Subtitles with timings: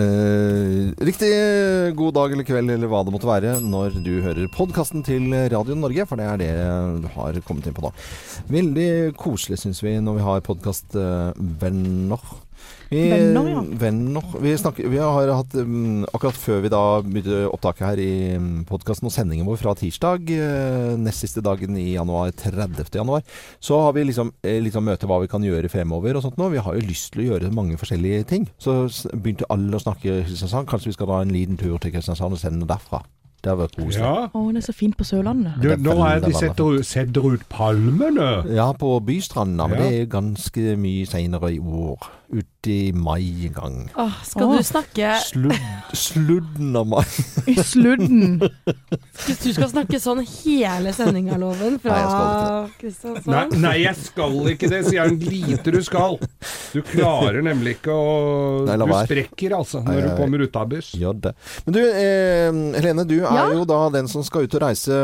[0.00, 1.30] Eh, riktig
[1.98, 5.74] god dag eller kveld eller hva det måtte være når du hører podkasten til Radio
[5.78, 6.52] Norge, for det er det
[7.04, 7.90] du har kommet inn på nå.
[8.50, 12.22] Veldig koselig syns vi når vi har podkastvenner.
[12.90, 13.60] Vi, Venner, ja.
[13.78, 14.24] venner.
[14.42, 18.48] Vi, snakker, vi har hatt um, Akkurat før vi da begynte opptaket her i um,
[18.66, 22.82] podkasten og sendingen vår fra tirsdag, uh, nest siste dagen i januar, 30.
[22.98, 23.22] januar,
[23.62, 26.50] så har vi liksom, eh, liksom møte hva vi kan gjøre fremover og sånt nå.
[26.50, 28.50] Vi har jo lyst til å gjøre mange forskjellige ting.
[28.58, 28.80] Så
[29.14, 30.66] begynte alle å snakke Kristiansand.
[30.70, 33.04] Kanskje vi skal dra en liten tur til Kristiansand og sende derfra.
[33.40, 34.02] Det har vært koselig.
[34.04, 34.26] Ja.
[34.36, 35.62] Å, det er så fint på Sørlandet.
[35.62, 38.32] Du, nå er de setter, setter ut palmene.
[38.52, 39.86] Ja, på Bystranda, men Ja.
[39.86, 42.10] det er ganske mye seinere i år.
[42.30, 43.76] Ute i mai en gang.
[43.98, 44.58] Åh, skal Åh.
[44.60, 45.56] du snakke Sludd,
[45.98, 47.02] sludden av mai.
[47.58, 48.36] Sludden.
[49.26, 54.70] Du skal snakke sånn hele sendinga, Loven, fra Nei, Kristiansand Nei, nei, jeg skal ikke
[54.70, 55.18] det, sier han.
[55.26, 56.14] Lite du skal.
[56.70, 58.04] Du klarer nemlig ikke å
[58.68, 60.92] Nei, Du sprekker altså Nei, når du kommer ut av buss.
[61.00, 61.34] Gjør det.
[61.66, 63.48] Men du, eh, Helene, du er Ja?
[63.56, 65.00] jo da den som skal ut og reise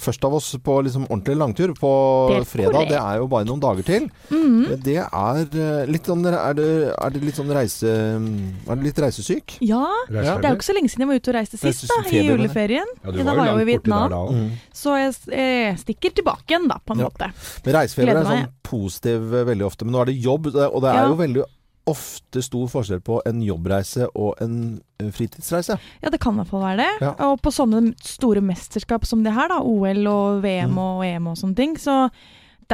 [0.00, 1.92] først av oss på liksom ordentlig langtur på
[2.32, 2.88] Det fredag.
[2.88, 4.08] Det er jo bare noen dager til.
[4.32, 4.80] Mhm.
[4.84, 7.88] Det er eh, litt sånn Er det, er det litt sånn reise...
[7.88, 9.56] Er du litt reisesyk?
[9.64, 10.40] Ja, Reiseferie?
[10.40, 12.22] det er jo ikke så lenge siden jeg var ute og reiste sist, da, i
[12.26, 12.92] juleferien.
[13.04, 14.06] Ja, du da var jeg jo i Vietnam.
[14.10, 14.32] der.
[14.38, 14.50] Mm.
[14.72, 17.10] Så jeg, jeg stikker tilbake igjen, da, på en Ja.
[17.10, 17.30] måte.
[17.66, 19.84] Men reisefeber er sånn positiv eh, veldig ofte.
[19.84, 21.08] Men nå er det jobb, og det er Ja.
[21.08, 21.44] jo veldig
[21.86, 25.76] ofte stor forskjell på en jobbreise og en eh, fritidsreise.
[26.00, 26.92] Ja, det kan i hvert fall være det.
[27.04, 27.10] Ja.
[27.28, 30.78] Og på sånne store mesterskap som det her, da, OL og VM Mm.
[30.80, 32.08] og EM og sånne ting, så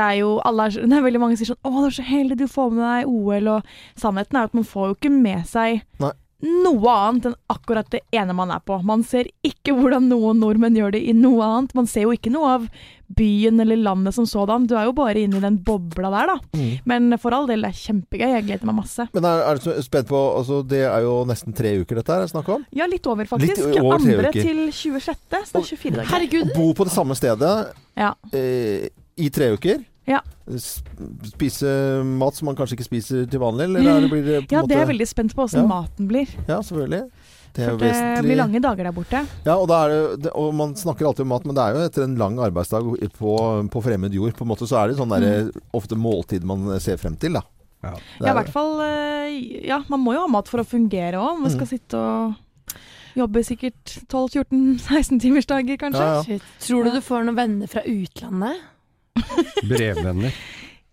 [0.00, 2.08] det er jo er, Det er veldig mange som sier sånn 'Å, du er så
[2.08, 3.62] heldig, du får med deg OL', og
[4.00, 6.12] sannheten er at man får jo ikke med seg Nei.
[6.40, 8.78] noe annet enn akkurat det ene man er på.
[8.88, 11.74] Man ser ikke hvordan noen nordmenn gjør det i noe annet.
[11.76, 12.62] Man ser jo ikke noe av
[13.12, 14.64] byen eller landet som sådan.
[14.70, 16.36] Du er jo bare inne i den bobla der, da.
[16.56, 16.70] Mm.
[16.88, 18.24] Men for all del, det er kjempegøy.
[18.38, 19.04] Jeg gleder meg masse.
[19.12, 22.24] Men er, er du spent på altså Det er jo nesten tre uker dette her
[22.24, 22.64] er snakk om.
[22.72, 23.58] Ja, litt over, faktisk.
[23.60, 24.40] Litt over tre Andre uker.
[24.40, 26.10] til 26., så det er 24 dager.
[26.14, 26.54] Herregud.
[26.56, 27.52] Bo på det samme stedet
[28.00, 28.14] Ja.
[28.32, 28.88] eh,
[29.20, 29.84] i tre uker.
[30.10, 30.20] Ja.
[31.30, 31.70] Spise
[32.04, 34.56] mat som man kanskje ikke spiser til vanlig, eller er det, blir det på en
[34.56, 35.68] Ja, måte det er jeg veldig spent på åssen Ja.
[35.70, 36.28] maten blir.
[36.48, 37.04] Ja, selvfølgelig.
[37.50, 39.20] Det er For jo det blir lange dager der borte.
[39.44, 41.74] Ja, og, da er det, det, og man snakker alltid om mat, men det er
[41.74, 42.86] jo etter en lang arbeidsdag
[43.18, 43.32] på,
[43.74, 44.36] på fremmed jord.
[44.38, 47.42] På en måte så er det sånn der, ofte måltid man ser frem til, da.
[47.82, 47.94] Ja.
[48.20, 51.16] Ja, i er hvert fall eh, Ja, man må jo ha mat for å fungere
[51.16, 51.38] òg.
[51.40, 51.70] Man skal Mm.
[51.72, 52.34] sitte og
[53.16, 56.06] jobbe sikkert 12-14-16 timers dager, kanskje.
[56.06, 56.38] Ja, ja.
[56.60, 58.60] Tror du du får noen venner fra utlandet?
[59.68, 60.32] Brevvenner.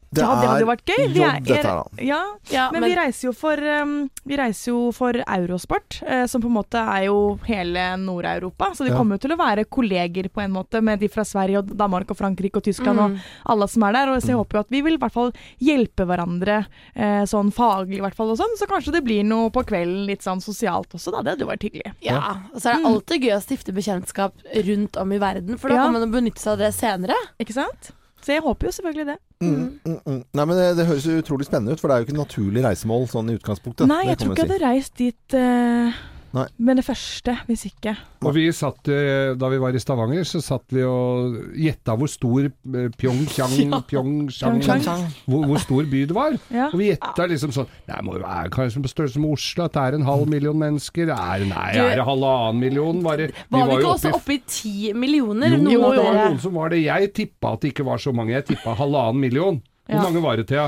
[0.10, 1.02] Det ja, det hadde jo vært gøy.
[1.12, 2.04] Vi er, er-.
[2.08, 2.18] Ja,
[2.50, 6.48] Ja, men, vi reiser jo for um, Vi reiser jo for Eurosport, eh, som på
[6.48, 8.70] en måte er jo hele Nord-Europa.
[8.74, 8.96] Så de Ja.
[8.96, 12.08] kommer jo til å være kolleger på en måte med de fra Sverige og Danmark
[12.10, 13.20] og Frankrike og Tyskland og Mm.
[13.52, 14.08] alle som er der.
[14.14, 14.44] Og så jeg Mm.
[14.46, 18.16] håper jo at vi vil i hvert fall hjelpe hverandre eh, sånn faglig i hvert
[18.16, 18.56] fall og sånn.
[18.58, 21.22] Så kanskje det blir noe på kvelden litt sånn sosialt også, da.
[21.22, 21.94] Det hadde vært hyggelig.
[22.02, 22.94] Ja, og så er det Mm.
[22.96, 25.84] alltid gøy å stifte bekjentskap rundt om i verden, for da Ja.
[25.84, 27.16] kan man jo benytte seg av det senere.
[27.42, 27.92] Ikke sant?
[28.28, 29.14] Så jeg håper jo selvfølgelig det.
[29.40, 30.24] Mm, mm, mm.
[30.36, 32.64] Nei, men det, det høres jo utrolig spennende ut, for det er jo ikke naturlig
[32.66, 33.88] reisemål sånn i utgangspunktet.
[33.88, 34.56] Nei, jeg tror ikke jeg si.
[34.58, 36.02] hadde reist dit eh,
[36.36, 36.44] Nei.
[36.60, 37.94] med det første, hvis ikke.
[38.28, 42.10] Og vi satt, eh, Da vi var i Stavanger, så satt vi og gjetta hvor
[42.12, 43.80] stor eh, Pyeongchang Ja.
[43.88, 45.06] Pyeongchang Pyeongchang.
[45.26, 46.36] hvor, hvor stor by det var.
[46.52, 46.68] Ja.
[46.68, 49.64] Og vi gjetta liksom sånn Nei, det må jo være kanskje på størrelse med Oslo,
[49.70, 51.14] at det er en halv million mennesker.
[51.16, 53.02] Er, nei, Du- er det halvannen million?
[53.04, 55.50] Var det, Var vi var ikke oppe også oppe i ti millioner?
[55.56, 56.84] Jo, noen jo, det var noen som var det.
[56.84, 58.36] Jeg tippa at det ikke var så mange.
[58.36, 59.62] Jeg tippa halvannen million.
[59.88, 60.04] Hvor Ja.
[60.04, 60.68] mange var det, Thea?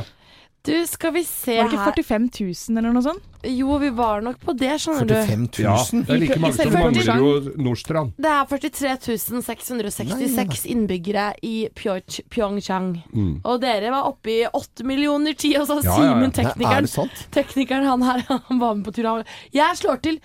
[0.68, 2.30] Du, skal vi se her Var det ikke her 45
[2.70, 3.28] 000 eller noe sånt?
[3.48, 5.14] Jo, vi var nok på det, skjønner du.
[5.16, 5.64] 45 000?
[5.64, 7.30] Ja, det er like mange som mangler jo
[7.64, 8.12] Nordstrand.
[8.20, 8.98] Det er 43
[9.46, 12.92] 666 innbyggere i Pyeongchang.
[13.14, 13.32] Mm.
[13.48, 16.12] Og dere var oppe i 8 millioner ti, og så Ja, ja, ja.
[16.12, 19.24] Simen, Nei, er teknikeren, teknikeren han her, han var med på tur.
[19.56, 20.20] Jeg slår til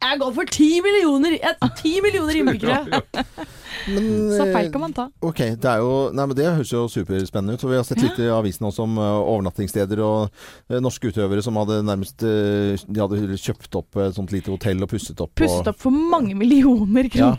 [0.00, 1.36] Jeg går for ti millioner!
[1.80, 3.00] Ti millioner innbyggere!
[3.88, 5.06] Men, Så feil eh, kan man ta.
[5.24, 7.64] Ok, det er jo Nei, men det høres jo superspennende ut.
[7.64, 10.40] Og vi har sett litt i avisen også om eh, overnattingssteder og
[10.70, 14.90] eh, norske utøvere som hadde nærmest De hadde kjøpt opp et sånt lite hotell og
[14.92, 15.34] pusset opp.
[15.40, 17.32] Pusset opp for mange millioner Ja.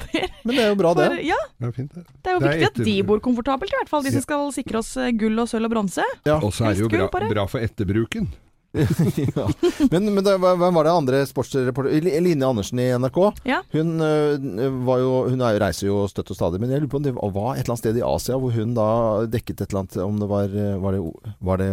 [0.45, 1.09] Men det er jo bra, det.
[1.11, 2.05] For, ja, Det er fint, det.
[2.05, 4.05] det er jo Det er viktig at de bor komfortabelt, i hvert fall.
[4.05, 6.05] De som skal sikre oss gull og sølv og bronse.
[6.29, 6.39] Ja.
[6.39, 7.33] Og så er det jo bra, gull på det.
[7.35, 8.31] bra for etterbruken.
[9.35, 9.45] ja.
[9.91, 13.19] Men, men det, hvem var det andre sportsreporter Line Andersen i NRK.
[13.47, 13.61] Ja.
[13.75, 13.97] Hun,
[14.85, 17.15] var jo, hun er, reiser jo støtt og stadig, men jeg lurer på om det
[17.17, 18.89] var et eller annet sted i Asia hvor hun da
[19.31, 21.71] dekket et eller annet Om det var, øh, var, det, var det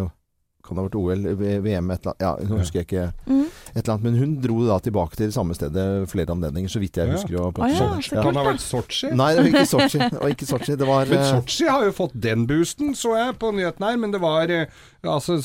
[0.69, 1.27] kan det ha vært OL,
[1.65, 3.07] VM, et eller annet Ja, nå husker jeg ikke.
[3.27, 3.47] Mm.
[3.73, 4.05] Et eller annet.
[4.07, 7.39] Men hun dro da tilbake til det samme stedet flere anledninger, så vidt jeg husker.
[7.41, 9.13] Og Å ja, så Kan det ha vært Sotsji?
[9.17, 10.03] Nei, det var ikke Sotsji.
[10.19, 10.77] Var ikke Sotsji.
[10.79, 13.99] Det var Men eh, Sotsji har jo fått den boosten, så jeg på nyheten her.
[14.01, 14.79] Men det var eh,
[15.09, 15.39] altså,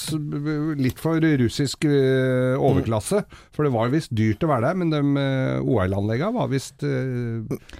[0.79, 3.23] litt for russisk eh, overklasse.
[3.55, 5.01] For det var visst dyrt å være der, men de
[5.63, 6.83] OL-anleggene var visst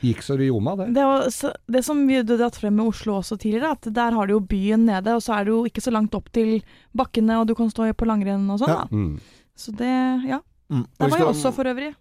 [0.04, 0.92] gikk så det ljoma, det.
[0.96, 4.30] Det, var, det som vi hadde dratt frem med Oslo også tidligere, at der har
[4.30, 6.60] du jo byen nede, og så er det jo ikke så langt opp til
[6.98, 8.74] bakkene, og du kan stå på langrenn og sånn.
[8.74, 8.84] Ja.
[8.84, 8.88] da.
[8.92, 9.44] Mm.
[9.56, 9.92] Så det,
[10.30, 10.40] ja.
[10.74, 11.94] mm, Der var jeg også for øvrig.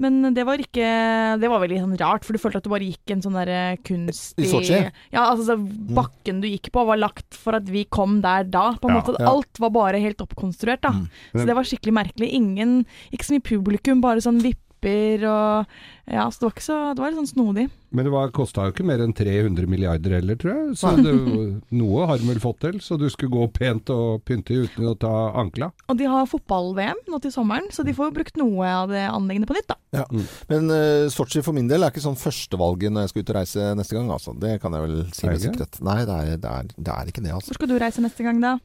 [0.00, 0.86] Men det var ikke
[1.42, 3.76] Det var veldig sånn rart, for du følte at du bare gikk en sånn derre
[3.84, 4.78] kunstig I Sotsji?
[5.12, 8.70] Ja, altså så bakken du gikk på var lagt for at vi kom der da.
[8.80, 9.28] På en Ja, måte ja.
[9.28, 10.94] Alt var bare helt oppkonstruert, da.
[10.96, 11.10] Mm.
[11.34, 12.30] Så det var skikkelig merkelig.
[12.32, 12.74] Ingen
[13.12, 14.40] Ikke så mye publikum, bare sånn
[14.80, 15.66] vipper og
[16.10, 17.70] Ja, så det var ikke så Det var litt sånn snodig.
[17.92, 20.76] Men det var- kosta jo ikke mer enn 300 milliarder heller, tror jeg.
[20.76, 22.80] Så det, noe har de vel fått til.
[22.80, 25.72] Så du skulle gå pent og pynte uten å ta ankla.
[25.88, 29.08] Og de har fotball-VM nå til sommeren, så de får jo brukt noe av det
[29.08, 29.76] anleggene på nytt, da.
[29.92, 30.04] Ja.
[30.48, 33.36] Men uh, Sotsji for min del er ikke sånn førstevalget når jeg skal ut og
[33.36, 34.10] reise neste gang.
[34.10, 34.38] Altså.
[34.38, 35.80] Det kan jeg vel si med det sikkerhet.
[35.82, 37.50] Nei, det er, det, er, det er ikke det, altså.
[37.50, 38.58] Hvor skal du reise neste gang, da?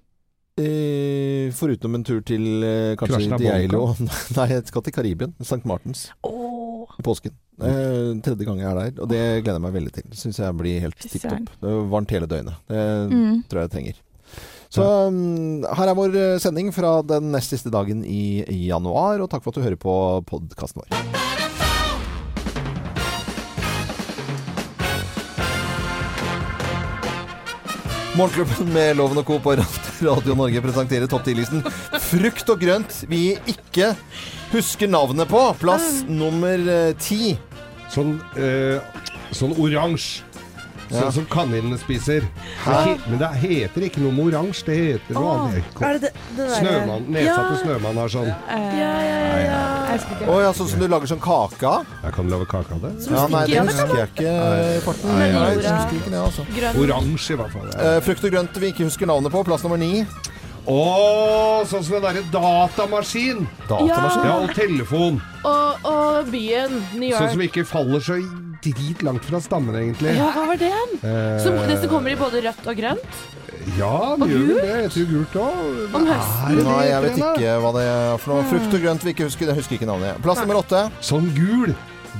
[0.55, 3.89] Eh, foruten en tur til eh, kanskje Diailo
[4.37, 5.33] Nei, jeg skal til Karibien.
[5.43, 5.59] St.
[5.67, 6.87] Martins Oh.
[6.95, 7.35] i påsken.
[7.59, 10.07] Eh, tredje gang jeg er der, og det gleder jeg meg veldig til.
[10.15, 11.51] Syns jeg blir helt tipp topp.
[11.59, 12.61] Det varmt hele døgnet.
[12.71, 13.41] Det mm.
[13.49, 14.01] tror jeg jeg trenger.
[14.75, 19.19] Så um, her er vår eh, sending fra den nest siste dagen i, i januar,
[19.23, 19.97] og takk for at du hører på
[20.31, 21.44] podkasten vår.
[28.15, 29.39] Morgenklubben med Loven og Co.
[29.44, 29.57] på
[30.07, 31.65] Radio Norge presenterer topp 10-listen
[32.00, 33.89] Frukt og grønt vi ikke
[34.53, 35.41] husker navnet på.
[35.59, 37.33] Plass nummer eh, ti.
[37.91, 38.79] Sånn, eh,
[39.35, 40.23] sånn oransje.
[40.91, 40.99] Ja.
[41.01, 42.21] Sånn som kaninene spiser.
[42.65, 42.97] Hæ?
[43.09, 45.79] Men det heter ikke noe med oransje, det heter noe annet.
[45.81, 47.61] Er det det, det Snømann, Nedsatte Ja.
[47.63, 48.29] snømann har sånn.
[48.29, 49.61] Eh, Ja, ja, ja.
[50.27, 51.85] Å ja, sånn som du lager sånn kake av?
[52.03, 52.91] Jeg kan lage kake av det.
[53.09, 54.33] Ja, nei, det husker jeg ikke
[54.75, 55.09] i farten.
[55.09, 56.45] Nei, Nei, nei, jeg husker ikke det, altså.
[56.83, 57.67] Oransje, i hvert fall.
[57.73, 57.95] Ja.
[57.95, 59.43] Eh, frukt og grønt vi ikke husker navnet på.
[59.47, 60.05] Plass nummer ni.
[60.65, 63.44] Å, sånn som den derre datamaskin!
[63.69, 64.25] Datamaskin.
[64.25, 65.19] Ja, og telefon.
[65.45, 67.19] Og, og byen New York.
[67.19, 67.33] Sånn York.
[67.35, 68.17] som ikke faller så
[68.65, 70.15] drit langt fra stammen, egentlig.
[70.17, 70.71] Ja, hva var det?
[71.06, 73.19] Eh, Som, disse kommer i både rødt og grønt?
[73.77, 74.73] Ja, det gjør vel det.
[74.85, 75.59] Jeg tror gult òg.
[76.00, 76.59] Om høsten.
[76.65, 78.47] Nei, jeg vet ikke hva det er for noe.
[78.50, 79.50] Frukt og grønt vi ikke husker.
[79.51, 80.21] Jeg husker ikke navnet.
[80.25, 80.85] Plass nummer åtte.
[81.06, 81.73] Sånn gul.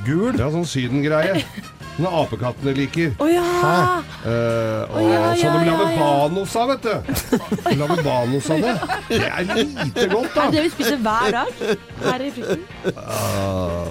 [0.06, 0.34] Gul.
[0.38, 1.42] Ja, sånn sydengreie.
[1.96, 3.14] Sånne apekattene liker.
[3.24, 3.44] Å ja!
[4.26, 7.38] Uh, og Å, ja, sånn de lager ja, banos av, vet du.
[7.70, 8.74] De lager banos av det.
[9.08, 10.46] Det er lite godt, Er da.
[10.50, 11.62] det det vi spiser hver dag
[12.04, 12.66] her i frukten?
[13.00, 13.88] Ah,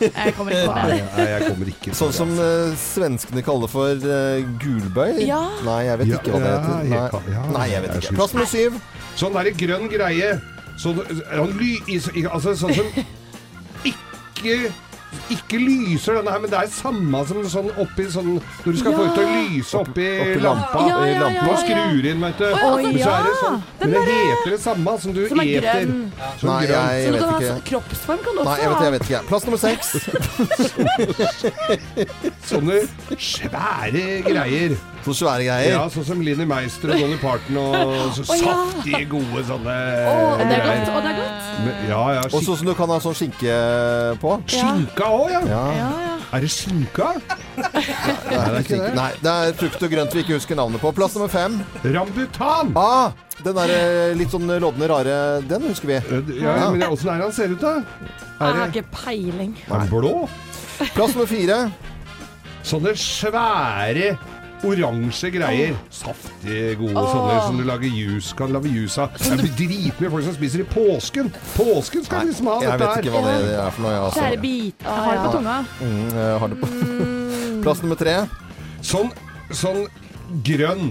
[0.00, 0.98] Jeg kommer ikke på det.
[1.18, 5.18] nei, jeg kommer ikke Sånn som uh, svenskene kaller for uh, gulbøy.
[5.28, 5.42] Ja.
[5.68, 6.80] Nei, jeg vet Ja, ikke hva det heter.
[6.88, 8.16] Nei, kan- ja, Nei jeg jeg vet ikke.
[8.22, 8.80] Plass nummer syv.
[9.20, 10.32] Sånn derre grønn greie.
[10.80, 11.04] Sånn,
[11.60, 12.88] ly, i- i- altså, sånn som
[13.92, 14.72] ikke
[15.34, 18.92] ikke lyser denne her, men det er samme som sånn oppi sånn Når du skal
[18.96, 20.78] få ut til å lyse oppi, oppi lampa.
[20.86, 22.44] ja, Ja, ja, ja, og skrur inn, vet du.
[22.48, 25.44] Å, Men så er det sånn, men det heter det samme som du Som er
[25.44, 25.62] eter.
[25.68, 26.12] grønn.
[26.40, 26.88] Som Nei, grønn.
[26.88, 27.48] jeg Så du vet kan ha ikke.
[27.48, 28.84] så- kroppsform kan du også Nei, jeg vet, ha.
[28.84, 29.22] jeg vet ikke.
[29.28, 29.86] Plass nummer seks.
[32.48, 32.76] Sånne
[33.18, 34.74] svære greier.
[35.06, 35.70] Så svære greier.
[35.72, 37.74] Ja, sånn som Linni Meister og Dolly Parton og
[38.16, 38.54] så oh, ja.
[38.58, 39.76] saftige, gode sånne
[40.10, 40.88] Å, det er godt.
[40.92, 41.38] Og det er godt.
[41.64, 42.22] Men, ja, ja.
[42.28, 43.52] Og sånn som du kan ha sånn skinke
[44.22, 44.30] på.
[44.52, 45.40] Skinka òg, ja.
[45.48, 45.62] Ja.
[45.74, 46.14] Ja, ja.
[46.36, 47.06] Er det skinka?
[47.58, 47.82] Nei,
[48.28, 48.90] det er skinke.
[48.98, 50.92] Nei, det er frukt og grønt vi ikke husker navnet på.
[50.96, 51.56] Plass nummer fem.
[51.84, 52.72] Rambutan!
[52.76, 53.10] Ah,
[53.40, 55.16] den der eh, litt sånn lodne rare,
[55.48, 55.98] den husker vi.
[56.42, 57.74] Ja, men åssen er det han ser ut, da?
[57.80, 59.54] Jeg Er har det ikke peiling.
[59.66, 60.14] er han blå?
[60.94, 61.58] Plass nummer fire.
[62.68, 64.12] Sånne svære
[64.66, 65.74] oransje greier.
[65.94, 67.10] Saftige, gode Åh.
[67.12, 69.12] sånne som du lager juice, kan lage juice av.
[69.18, 71.30] Det er dritmye folk som spiser i påsken.
[71.56, 73.42] Påsken skal Nei, liksom ha Jeg dette vet ikke hva her.
[73.46, 73.92] det er for noe.
[73.92, 74.20] jeg, Altså.
[74.24, 74.74] Kjære bit.
[74.82, 75.58] Jeg har det på tunga.
[75.82, 76.72] Mm, jeg har det på.
[77.66, 78.16] Plass nummer tre.
[78.82, 79.12] Sånn,
[79.50, 79.84] sånn
[80.44, 80.90] grønn.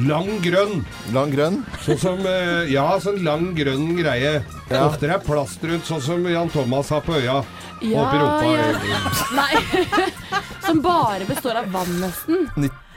[0.00, 0.84] Lang grønn.
[1.12, 1.58] Lang grønn.
[1.84, 4.36] Sånn som eh, Ja, sånn lang grønn greie.
[4.70, 4.84] Ja.
[4.86, 7.40] Ofte er plast rundt, sånn som Jan Thomas har på øya.
[7.82, 8.50] Ja, Oppi rumpa.
[8.54, 9.00] ja.
[9.34, 10.10] Nei.
[10.66, 12.44] Som bare består av vann, nesten.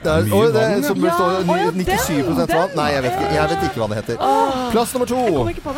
[0.04, 2.74] Det er, Mye det vann, som består av Ja, å, 97 den, vann.
[2.76, 4.24] Nei, jeg vet, ikke, jeg vet ikke hva det heter.
[4.74, 5.22] Plass nummer to.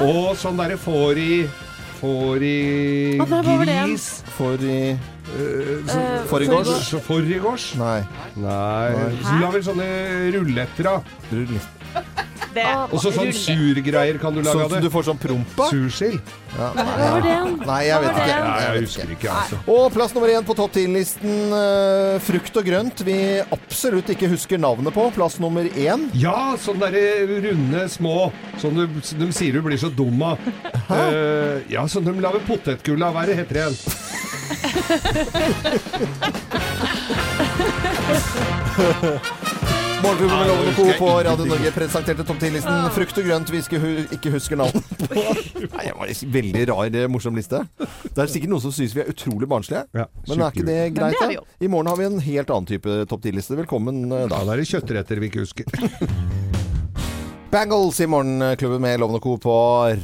[0.08, 1.30] Og sånn derre får i
[1.96, 2.56] Får i
[3.86, 4.08] gris.
[4.36, 4.80] Får i
[6.28, 6.92] Forrigårs?
[6.94, 7.64] Eh, Forgårs?
[7.80, 8.02] Nei.
[8.36, 8.90] Nei.
[8.92, 9.08] Nei.
[9.24, 9.88] Så vel sånne
[10.36, 10.98] rulletter da.
[11.32, 11.56] Rull.
[12.56, 14.80] Det Og så sånn surgreier kan du lage Sånn av det.
[14.86, 15.66] du får sånn prompa?
[15.72, 16.20] Sursild.
[16.56, 16.70] Ja.
[16.72, 17.34] Hva var det?
[17.68, 18.36] Nei, jeg vet ikke.
[18.46, 19.58] Nei, Jeg husker ikke, altså.
[19.74, 23.18] Og plass nummer én på topp 10-listen, eh, frukt og grønt vi
[23.58, 25.04] absolutt ikke husker navnet på.
[25.16, 26.08] Plass nummer én.
[26.16, 28.16] Ja, sånne der runde små
[28.60, 28.86] Sånn du,
[29.20, 30.40] de sier du blir så dum av.
[30.88, 33.12] Uh, ja, sånn de lager potetgull av.
[33.16, 33.76] Hva er det heter det igjen?
[38.76, 39.55] ha ha Ja,
[40.02, 40.84] Loven og det Co.
[40.98, 41.46] på Radio.
[41.48, 45.08] Norge presenterte topp 10-listen frukt og grønt vi ikke, hu- ikke husker navn på.
[45.74, 47.62] Nei, det var en veldig rar, eh, morsom liste.
[47.80, 49.84] Det er sikkert noen som syns vi er utrolig barnslige.
[49.96, 51.34] Ja, Men er ikke det greit?
[51.34, 51.42] jo.
[51.64, 53.56] I morgen har vi en helt annen type topp 10-liste.
[53.62, 54.24] Velkommen da.
[54.30, 54.54] Da da.
[54.56, 55.64] er det kjøttretter vi ikke husker.
[57.56, 59.36] Bangles i Morgenklubben med Loven og Co.
[59.40, 59.54] på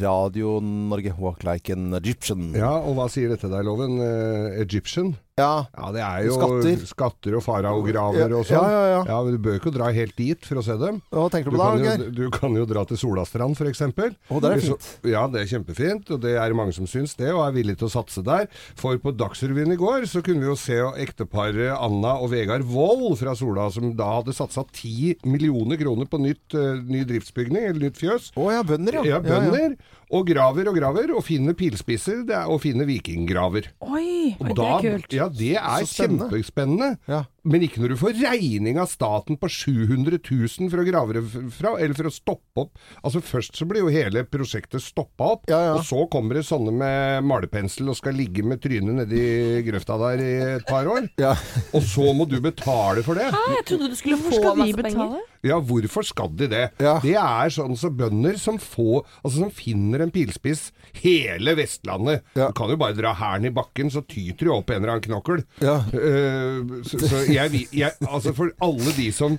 [0.00, 1.12] Radio Norge.
[1.20, 2.52] Walk like an Egyptian.
[2.56, 3.99] Ja, og hva sier dette deg, Loven?
[4.00, 5.12] Eh, Egyptian?
[5.40, 5.64] Ja.
[5.72, 6.80] Ja, det er jo Skatter.
[6.90, 8.68] skatter og faraograver og Ja, sånn.
[8.68, 9.20] ja, ja.
[9.24, 10.98] men Du bør ikke dra helt dit for å se dem.
[11.08, 12.10] Hva tenker Du du på da, kan, Geir?
[12.12, 13.80] du kan jo dra til Solastrand f.eks.
[13.80, 14.88] Å, det er fint.
[15.08, 17.88] Ja, det er kjempefint, og det er mange som syns det, og er villige til
[17.88, 18.44] å satse der.
[18.76, 23.16] For på Dagsrevyen i går så kunne vi jo se ekteparet Anna og Vegard Wold
[23.22, 27.88] fra Sola, som da hadde satsa 10 millioner kroner på nytt, uh, ny driftsbygning, eller
[27.88, 28.34] nytt fjøs.
[28.36, 29.16] Å ja, bønder, ja.
[29.16, 29.78] Ja, bønder.
[30.12, 33.71] Og graver og graver, og finner pilspisser det er, og finner vikinggraver.
[33.81, 34.35] Oi!
[34.37, 35.14] Og Oi, det er kult.
[35.16, 36.90] Ja, det er Så kjempespennende.
[37.09, 37.23] Ja.
[37.42, 41.22] Men ikke når du får regning av staten på 700 000 for å grave det
[41.56, 42.76] fra, eller for å stoppe opp.
[43.02, 45.72] Altså Først så blir jo hele prosjektet stoppa opp, Ja, ja.
[45.75, 49.25] og så kommer det sånne med malepensel og skal ligge med trynet nedi
[49.66, 51.08] grøfta der i et par år.
[51.18, 51.34] Ja.
[51.75, 53.26] Og så må du betale for det.
[53.34, 55.18] Hæ, jeg trodde du skulle få masse penger.
[55.42, 56.62] Ja, hvorfor skal de det?
[56.78, 56.96] Ja.
[57.02, 60.68] Det er sånn så bønder som får Altså som finner en pilspiss
[61.00, 62.22] hele Vestlandet.
[62.38, 62.52] Ja.
[62.52, 65.06] Du kan jo bare dra hælen i bakken, så tyter du opp en eller annen
[65.08, 65.42] knokkel.
[65.64, 65.80] Ja.
[65.90, 69.38] Uh, så så jeg, jeg Altså for alle de som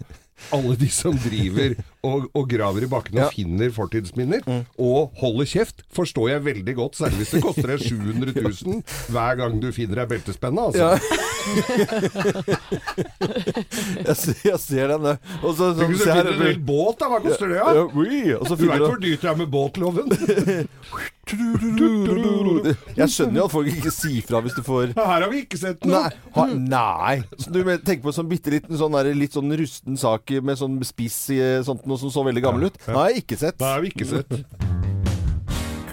[0.54, 1.74] alle de som driver
[2.04, 4.42] og, og graver i bakken og finner fortidsminner,
[4.82, 6.94] og holder kjeft, forstår jeg veldig godt.
[7.00, 8.84] Særlig hvis det koster deg 700 000
[9.16, 10.60] hver gang du finner ei beltespenne.
[10.68, 10.84] Altså.
[10.84, 10.88] Ja.
[14.08, 15.04] jeg, ser, jeg ser den.
[15.42, 17.06] Og så, så, du se finner en hel båt, da.
[17.14, 17.58] Hva koster det?
[17.62, 17.84] ja, Ja?
[17.96, 20.08] oui, og så Du veit hvor dyrt det er med båtloven?
[21.24, 25.60] Jeg skjønner jo at folk ikke sier fra hvis du får Her har vi ikke
[25.62, 26.02] sett noe.
[26.04, 27.14] Nei, ha, nei.
[27.40, 30.60] Så du tenker på en sånn bitte liten sånn der, litt sånn rusten sak med
[30.60, 32.80] sånn spiss i sånt noe som så veldig gammel ut?
[32.88, 33.64] Nei, har jeg ikke sett.
[33.64, 34.38] Har vi ikke sett.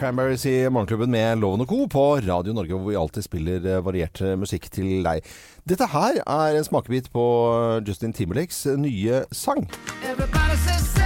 [0.00, 1.84] Cranberries i Morgenklubben med Loven og Co.
[1.92, 5.20] på Radio Norge, hvor vi alltid spiller eh, variert eh, musikk til deg.
[5.68, 9.68] Dette her er en smakebit på eh, Justin Timberlakes nye sang.
[10.08, 10.99] Everybody says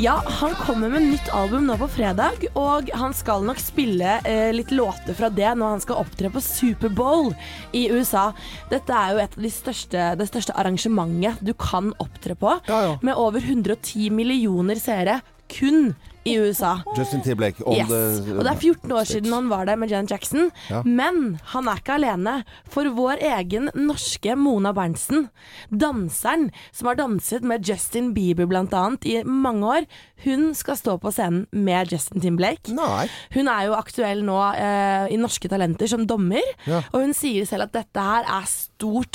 [0.00, 4.48] Ja, han kommer med nytt album nå på fredag, og han skal nok spille eh,
[4.54, 7.34] litt låter fra det når han skal opptre på Superbowl
[7.76, 8.30] i USA.
[8.70, 12.80] Dette er jo et av de største, det største arrangementet du kan opptre på, Ja,
[12.86, 12.94] ja.
[13.04, 15.18] med over 110 millioner seere
[15.52, 15.92] kun
[16.28, 16.82] i USA.
[16.96, 17.62] Justin Timberlake.
[17.66, 17.88] on Yes.
[17.88, 20.50] the- Og det er 14 år siden han var der med Janet Jackson.
[20.68, 20.82] Ja.
[20.84, 22.44] Men han er ikke alene.
[22.68, 25.28] For vår egen norske Mona Berntsen,
[25.72, 29.86] danseren som har danset med Justin Bieber annet i mange år,
[30.24, 32.68] hun skal stå på scenen med Justin Timblake.
[32.74, 33.08] Nei.
[33.32, 36.82] Hun er jo aktuell nå eh, i Norske Talenter som dommer, Ja.
[36.92, 38.69] og hun sier selv at dette her er stort,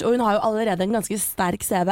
[0.06, 1.92] og hun har jo allerede en ganske sterk CV,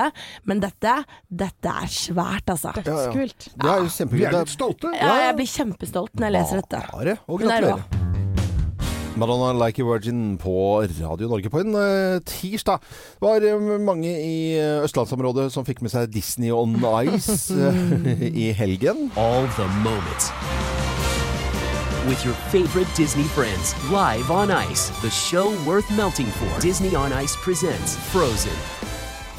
[0.49, 0.95] men dette,
[1.29, 2.73] dette er svært, altså.
[2.83, 3.11] Ja, ja.
[3.13, 3.49] Kult.
[3.53, 4.93] Det er jo Vi er litt stolte.
[4.97, 6.83] Ja, jeg blir kjempestolt når jeg leser dette.
[6.93, 8.11] Bare, er gratulerer.
[9.15, 12.79] Madonna Like a Virgin på Radio Norge på en uh, tirsdag.
[13.21, 16.79] Det var uh, mange i uh, østlandsområdet som fikk med seg Disney on
[17.13, 17.53] Ice
[18.45, 19.11] i helgen.
[19.15, 20.92] all the moments.
[22.07, 26.59] With your favorite Disney friends, live on ice, the show worth melting for.
[26.59, 28.51] Disney on Ice presents Frozen.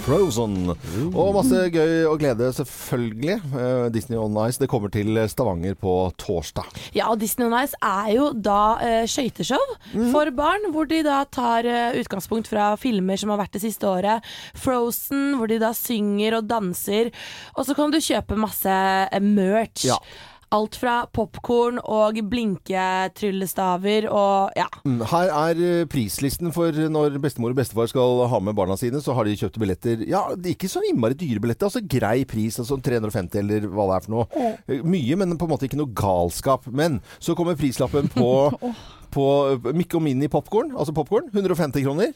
[0.04, 0.72] Frozen.
[1.16, 3.36] Og masse gøy og glede, selvfølgelig.
[3.56, 4.60] Eh, Disney on Ice.
[4.60, 6.66] Det kommer til Stavanger på torsdag.
[6.96, 9.64] Ja, og Disney on Ice er jo da eh, skøyteshow
[10.12, 13.88] for barn, hvor de da tar eh, utgangspunkt fra filmer som har vært det siste
[13.88, 14.24] året.
[14.56, 17.12] Frozen, hvor de da synger og danser.
[17.56, 18.76] Og så kan du kjøpe masse
[19.08, 19.88] eh, merch.
[19.88, 20.00] Ja.
[20.54, 24.66] Alt fra popkorn og blinketryllestaver og ja.
[24.86, 29.00] Mm, Her er eh, prislisten for når bestemor og bestefar skal ha med barna sine.
[29.02, 31.66] Så har de kjøpt billetter Ja, det er ikke så innmari dyre billetter.
[31.70, 34.28] Altså grei pris, altså 350 eller hva det er for noe.
[34.68, 36.68] Eh, Mye, men på en måte ikke noe galskap.
[36.70, 38.30] Men så kommer prislappen på,
[39.16, 39.26] på
[39.74, 41.32] Mikk og Mini popkorn, altså popkorn.
[41.34, 42.14] 150 kroner.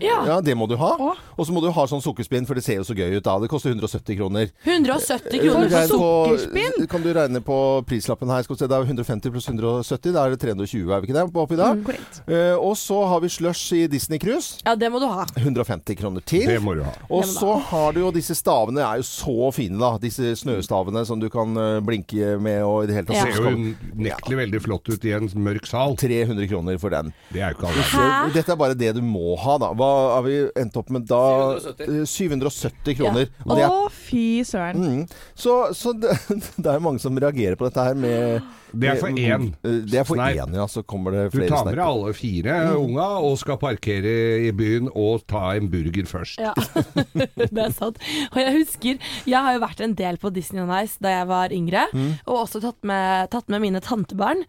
[0.00, 0.20] Ja.
[0.26, 0.92] Ja, det må du ha.
[1.36, 3.36] Og så må du ha sånn sukkerspinn, for det ser jo så gøy ut da.
[3.42, 4.50] Det koster 170 kroner.
[4.64, 6.86] 170 kroner for sukkerspinn?
[6.90, 8.46] Kan du regne på prislappen her?
[8.46, 11.18] Skal vi se, det er 150 pluss 170, da er det 320, er vi ikke
[11.18, 11.26] det?
[11.44, 11.74] Oppi der.
[11.76, 11.88] Mm,
[12.30, 14.60] uh, og så har vi slush i Disney Cruise.
[14.64, 15.26] Ja, det må du ha.
[15.36, 16.46] 150 kroner til.
[16.48, 16.94] Det må du ha.
[17.12, 19.94] Og så har du jo disse stavene, er jo så fine da.
[20.00, 23.18] Disse snøstavene som du kan eh, blinke med og i det hele tatt.
[23.20, 23.26] Ja.
[23.34, 25.96] Ser jo unektelig veldig flott ut i en mørk sal.
[26.00, 27.12] 300 kroner for den.
[27.34, 28.32] Det er jo ikke alle.
[28.34, 29.73] Dette er bare det du må ha, da.
[29.78, 31.22] Hva har vi endt opp med da?
[31.60, 33.30] 770, 770 kroner.
[33.58, 33.70] Ja.
[33.70, 34.80] Å, fy søren.
[34.80, 35.06] Mm.
[35.34, 36.16] Så, så det,
[36.62, 38.44] det er mange som reagerer på dette her med
[38.80, 39.44] Det er for én.
[39.62, 40.66] Det er for én, ja.
[40.70, 44.14] Så kommer det Du tar med deg alle fire unga og skal parkere
[44.48, 46.38] i byen og ta en burger først.
[46.42, 46.52] Ja,
[47.14, 47.98] det er sant.
[48.32, 51.28] Og jeg husker Jeg har jo vært en del på Disney on Ice da jeg
[51.30, 52.14] var yngre, Mm.
[52.26, 54.42] og også tatt med, tatt med mine tantebarn.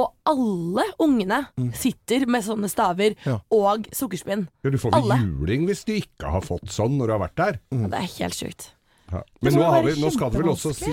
[0.00, 1.44] Og alle ungene
[1.74, 3.26] sitter med sånne staver Mm.
[3.28, 3.38] Ja.
[3.54, 4.46] og sukkerspinn.
[4.64, 7.36] Ja, du får vel juling hvis du ikke har fått sånn når du har vært
[7.36, 7.58] der.
[7.72, 7.84] Mm.
[7.84, 8.68] Og det er helt sjukt.
[9.12, 9.22] Ja.
[9.42, 10.92] Men nå, har vi, nå skal det vel også si,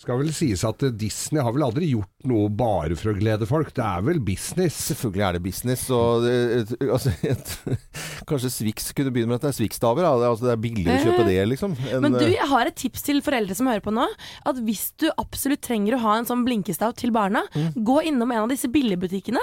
[0.00, 3.70] skal vel sies at Disney har vel aldri gjort noe bare for å glede folk.
[3.76, 4.76] Det er vel business.
[4.90, 5.84] Selvfølgelig er det business.
[5.94, 7.54] Og det, altså, et,
[8.30, 9.46] kanskje Swix kunne begynne med.
[9.56, 10.02] Swix-staver.
[10.04, 11.76] Det, er- altså, det er billigere å kjøpe det, liksom.
[11.90, 14.06] En, Men du, eh, jeg har et tips til foreldre som hører på nå.
[14.46, 17.44] At hvis du absolutt trenger å ha en sånn blinkestav til barna,
[17.76, 19.42] gå innom en av disse billigbutikkene.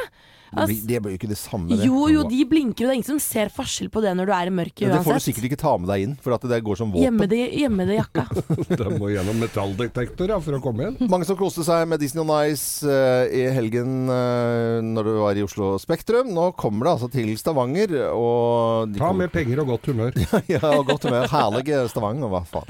[0.53, 1.85] Det blir- Altså, det blir jo ikke det samme, det.
[1.87, 2.87] jo, jo, de blinker jo.
[2.87, 5.05] Det er ingen som ser forskjell på det når du er i mørket Men det
[5.07, 7.29] får du sikkert ikke ta med deg inn, for at det går som Gjemme våpen.
[7.29, 8.25] det, gjemme det i jakka.
[8.83, 11.09] det må gjennom metalldetektor ja, for å komme inn.
[11.09, 15.39] Mange som koste seg med Disney on Ice uh, i helgen uh, når du var
[15.39, 16.33] i Oslo Spektrum.
[16.33, 20.13] Nå kommer det altså til Stavanger, og de Ta med penger og godt humør.
[20.53, 21.27] ja, og godt humør.
[21.33, 22.69] Herlig Stavanger, i hvert fall.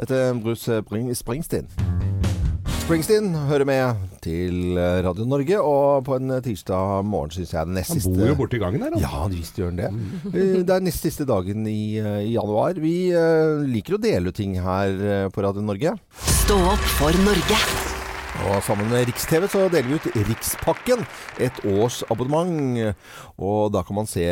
[0.00, 0.82] Dette er Bruce
[1.18, 2.23] Springsteen.
[2.84, 7.94] Springsteen hører med til Radio Norge, og på en tirsdag morgen syns jeg den nest
[7.94, 9.00] Han siste bor jo borti gangen her, han.
[9.06, 9.88] Ja, visst gjør han det.
[10.34, 12.76] Eh, Det er nest siste dagen i, eh, i januar.
[12.76, 15.96] Vi eh, liker å dele ut ting her eh, på Radio Norge.
[16.44, 17.93] Stå opp for Norge.
[18.44, 21.04] Og sammen med Rikstv så deler vi ut Rikspakken.
[21.40, 22.92] Et års abonnement.
[23.40, 24.24] Og da kan man se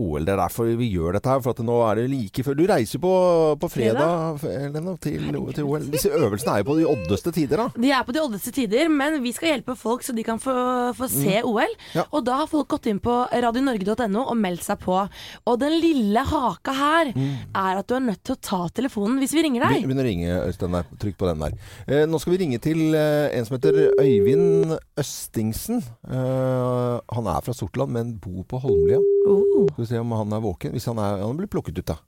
[0.00, 0.24] OL.
[0.26, 1.42] Det er derfor vi gjør dette her.
[1.44, 3.12] For at nå er det like før Du reiser på,
[3.60, 4.42] på fredag,
[4.74, 5.86] Lena, til, til OL.
[5.92, 7.68] Disse øvelsene er jo på de oddeste tider, da.
[7.78, 10.56] De er på de oddeste tider, men vi skal hjelpe folk så de kan få,
[10.98, 11.76] få se OL.
[11.78, 11.86] Mm.
[12.00, 12.06] Ja.
[12.10, 14.98] Og da har folk gått inn på radionorge.no og meldt seg på.
[15.46, 19.36] Og den lille haka her er at du er nødt til å ta telefonen hvis
[19.36, 19.86] vi ringer deg.
[19.86, 20.80] Begynn å ringe, Øystein.
[21.00, 21.56] Trykk på den der.
[21.86, 25.82] Eh, nå skal vi ringe til eh, en som heter Øyvind Østingsen.
[26.06, 28.98] Uh, han er fra Sortland, men bor på Holmlia.
[29.28, 29.68] Oh.
[29.72, 30.74] Skal vi se om han er våken.
[30.76, 32.00] Hvis han er Han blir plukket ut, da.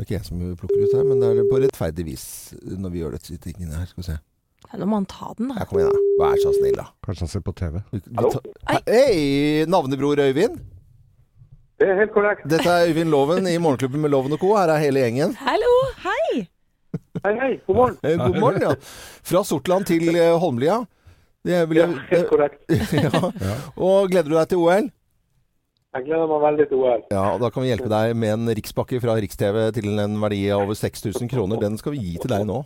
[0.00, 2.26] Det er ikke jeg som plukker ut her, men det er på rettferdig vis
[2.64, 3.88] når vi gjør disse tingene her.
[3.90, 4.18] Skal vi se.
[4.70, 5.60] Ja, nå må han ta den, da.
[5.60, 6.16] Ja, kom igjen, da.
[6.22, 6.86] Vær så snill, da.
[7.04, 7.80] Kanskje han ser på TV.
[7.92, 8.00] Vi
[8.88, 10.60] Hei, navnebror Øyvind.
[11.80, 12.44] Det er helt korrekt.
[12.48, 14.54] Dette er Øyvind Loven i Morgenklubben med Loven og Co.
[14.56, 15.36] Her er hele gjengen.
[15.40, 15.72] Hallo!
[17.24, 17.34] Hei!
[17.38, 17.98] Hei, god morgen.
[18.02, 18.74] Eh, God morgen, ja.
[19.30, 20.80] Fra Sortland til eh, Holmlia.
[21.46, 22.64] Det vil Ja, helt korrekt.
[23.04, 23.54] ja.
[23.76, 24.90] Og gleder du deg til OL?
[25.90, 27.04] Jeg gleder meg veldig til OL.
[27.10, 30.44] Ja, og Da kan vi hjelpe deg med en rikspakke fra Riks-TV til en verdi
[30.52, 31.58] av over 6000 kroner.
[31.62, 32.60] Den skal vi gi til deg nå.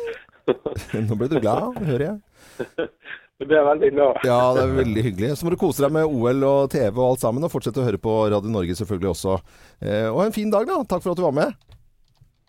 [1.08, 2.20] nå ble du glad, hører jeg.
[3.40, 4.16] Det ble jeg veldig glad.
[4.28, 5.28] Ja, det er veldig hyggelig.
[5.40, 7.86] Så må du kose deg med OL og TV og alt sammen, og fortsette å
[7.86, 9.38] høre på Radio Norge selvfølgelig også.
[9.38, 10.76] og og en fin dag, da.
[10.84, 11.54] Takk for at du var med.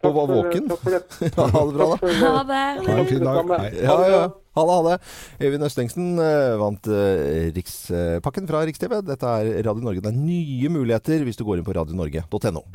[0.01, 0.69] Og var våken.
[0.71, 1.01] Takk for det.
[1.37, 2.13] Ja, ha det bra, da.
[2.21, 2.61] Ha det.
[2.87, 3.51] Ha en fin dag.
[3.61, 3.71] Hei.
[3.83, 4.21] Ja, ja.
[4.57, 4.95] Ha det, ha det.
[5.45, 8.97] Øyvind Østengsen eh, vant eh, Rikspakken fra Riks-TV.
[9.07, 10.03] Dette er Radio Norge.
[10.03, 12.65] Det er nye muligheter hvis du går inn på radionorge.no.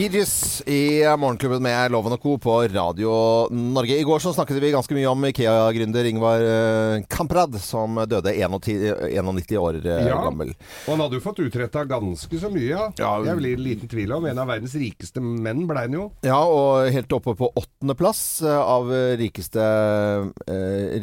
[0.00, 0.24] Bee
[0.66, 2.38] i Morgenklubben med Loven og Co.
[2.40, 3.10] på Radio
[3.52, 3.98] Norge.
[4.00, 9.10] I går så snakket vi ganske mye om Ikea-gründer Ingvar eh, Kamprad, som døde 91,
[9.12, 10.22] 91 år eh, Ja.
[10.24, 10.54] gammel.
[10.86, 12.86] Og han hadde jo fått utretta ganske så mye, ja.
[12.96, 14.24] Det er vel liten tvil om.
[14.30, 16.06] En av verdens rikeste menn ble han jo.
[16.24, 18.88] Ja, og helt oppe på åttendeplass eh, av
[19.20, 19.68] rikeste,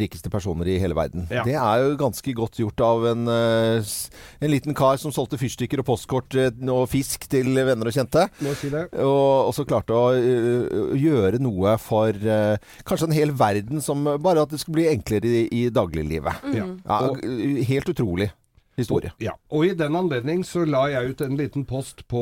[0.02, 1.28] rikeste personer i hele verden.
[1.30, 1.46] Ja.
[1.46, 5.90] Det er jo ganske godt gjort av en, en liten kar som solgte fyrstikker og
[5.94, 8.26] postkort og fisk til venner og kjente.
[8.42, 8.87] Må si det.
[8.94, 12.56] Og også klarte å uh, gjøre noe for uh,
[12.88, 16.34] kanskje en hel verden som bare at det skulle bli enklere i, i dagliglivet.
[16.56, 16.66] Ja.
[16.86, 17.22] Ja, Og-
[17.68, 18.30] helt utrolig
[18.78, 19.10] historie.
[19.18, 22.20] Ja, og i den anledning så la jeg ut en liten post på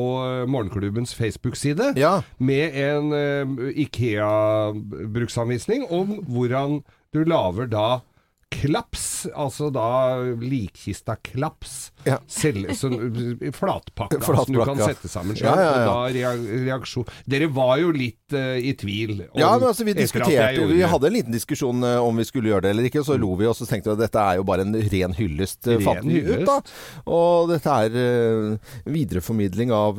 [0.48, 2.22] Morgenklubbens Facebook-side Ja.
[2.38, 3.44] med en uh,
[3.76, 6.80] Ikea-bruksanvisning om hvordan
[7.14, 8.00] du lager da
[8.56, 12.18] klaps, altså da likkista-klaps, Ja.
[12.30, 12.96] Selv, sånn,
[13.52, 15.58] flatpakka, flatpakka som du kan sette sammen sjøl.
[15.58, 16.30] Ja, ja,
[16.66, 19.24] reaksjon Dere var jo litt uh, i tvil.
[19.26, 22.52] om- Ja, men altså vi diskuterte Vi hadde en liten diskusjon uh, om vi skulle
[22.52, 24.38] gjøre det eller ikke, og så lo vi, og så tenkte vi at dette er
[24.40, 25.66] jo bare en ren hyllest.
[25.66, 26.42] Uh, Ren hyllest.
[26.42, 26.58] ut, da.
[27.10, 29.98] Og dette er videreformidling av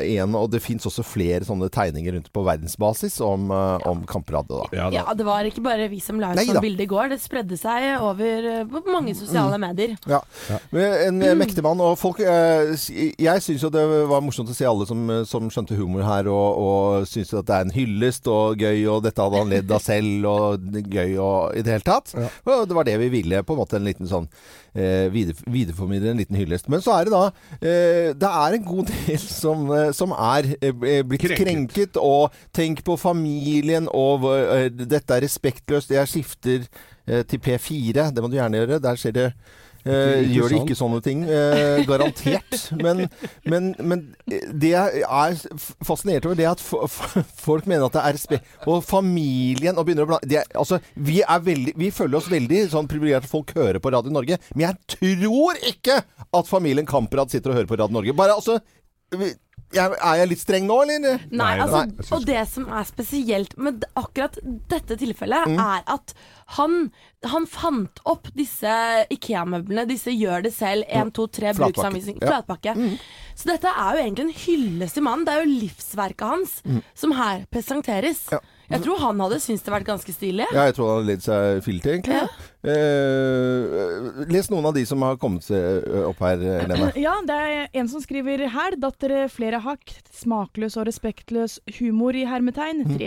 [0.00, 4.54] én, og det fins også flere sånne tegninger rundt på verdensbasis om, uh, om Kampradde,
[4.54, 4.68] da.
[4.76, 4.96] Ja, da.
[5.00, 7.10] Ja, det var ikke bare vi som la ut sånn bilde i går.
[7.14, 8.48] Det spredde seg over
[8.90, 9.96] mange sosiale medier.
[10.10, 10.22] Ja.
[10.74, 11.80] Men En eh, mektig mann.
[11.80, 12.74] Og folk eh,
[13.18, 16.28] Jeg syns jo det var morsomt å se alle som, eh, som skjønte humor her,
[16.30, 19.72] og, og syns at det er en hyllest og gøy, og dette hadde han ledd
[19.72, 22.14] av selv, og gøy og i det hele tatt.
[22.44, 24.28] Og det var det vi ville, på en måte en liten sånn
[24.74, 26.68] eh, videre, videreformidle en liten hyllest.
[26.72, 27.22] Men så er det da
[27.58, 30.74] eh, Det er en god del som, eh, som er eh,
[31.06, 31.42] blitt Krenket.
[31.44, 32.00] krenket.
[32.00, 34.26] Og tenk på familien, og
[34.76, 35.92] dette er respektløst.
[35.94, 36.66] Jeg skifter
[37.26, 38.10] til P4.
[38.14, 38.80] Det må du gjerne gjøre.
[38.82, 39.28] Der skjer det
[39.84, 41.22] Eh, gjør de ikke sånne ting?
[41.24, 42.56] Eh, garantert.
[42.76, 43.06] Men,
[43.48, 44.02] men, men
[44.60, 45.38] det jeg er
[45.86, 46.60] fascinert over, det er at
[47.40, 51.20] folk mener at det er respekt Og familien og begynner å blande er- altså, vi,
[51.24, 54.38] er veldig, vi føler oss veldig sånn privilegerte folk hører på Radio Norge.
[54.54, 58.16] Men jeg tror ikke at familien Kamprad sitter og hører på Radio Norge.
[58.20, 58.58] Bare altså
[59.16, 59.34] vi-
[59.72, 61.00] jeg, Er jeg litt streng nå, eller?
[61.30, 62.06] Nei, Nei, altså, nei.
[62.16, 65.58] og det som er spesielt med akkurat dette tilfellet, Mm.
[65.58, 66.14] er at
[66.56, 66.90] han,
[67.24, 68.66] han fant opp disse
[69.10, 71.72] Ikea-møblene, disse gjør det selv, 1, 2, 3 Flatpakke.
[71.72, 72.74] bruksanvisning, Ja.
[72.74, 72.98] Mm.
[73.36, 75.24] Så dette er jo egentlig en hyllest til mannen.
[75.24, 76.62] Det er jo livsverket hans
[76.94, 78.26] som her presenteres.
[78.28, 78.32] Mm.
[78.32, 78.40] Ja.
[78.70, 80.46] Jeg tror han hadde syntes det vært ganske stilig.
[80.54, 82.20] Ja, jeg tror han hadde ledd seg filt, egentlig.
[82.60, 86.38] Eh, les noen av de som har kommet seg eh, opp her,
[86.70, 86.92] Lene.
[87.06, 88.78] Ja, det er en som skriver her.
[88.80, 89.96] Datter flere hakk.
[90.14, 92.84] Smakløs og respektløs humor i hermetegn.
[92.86, 93.00] Mm.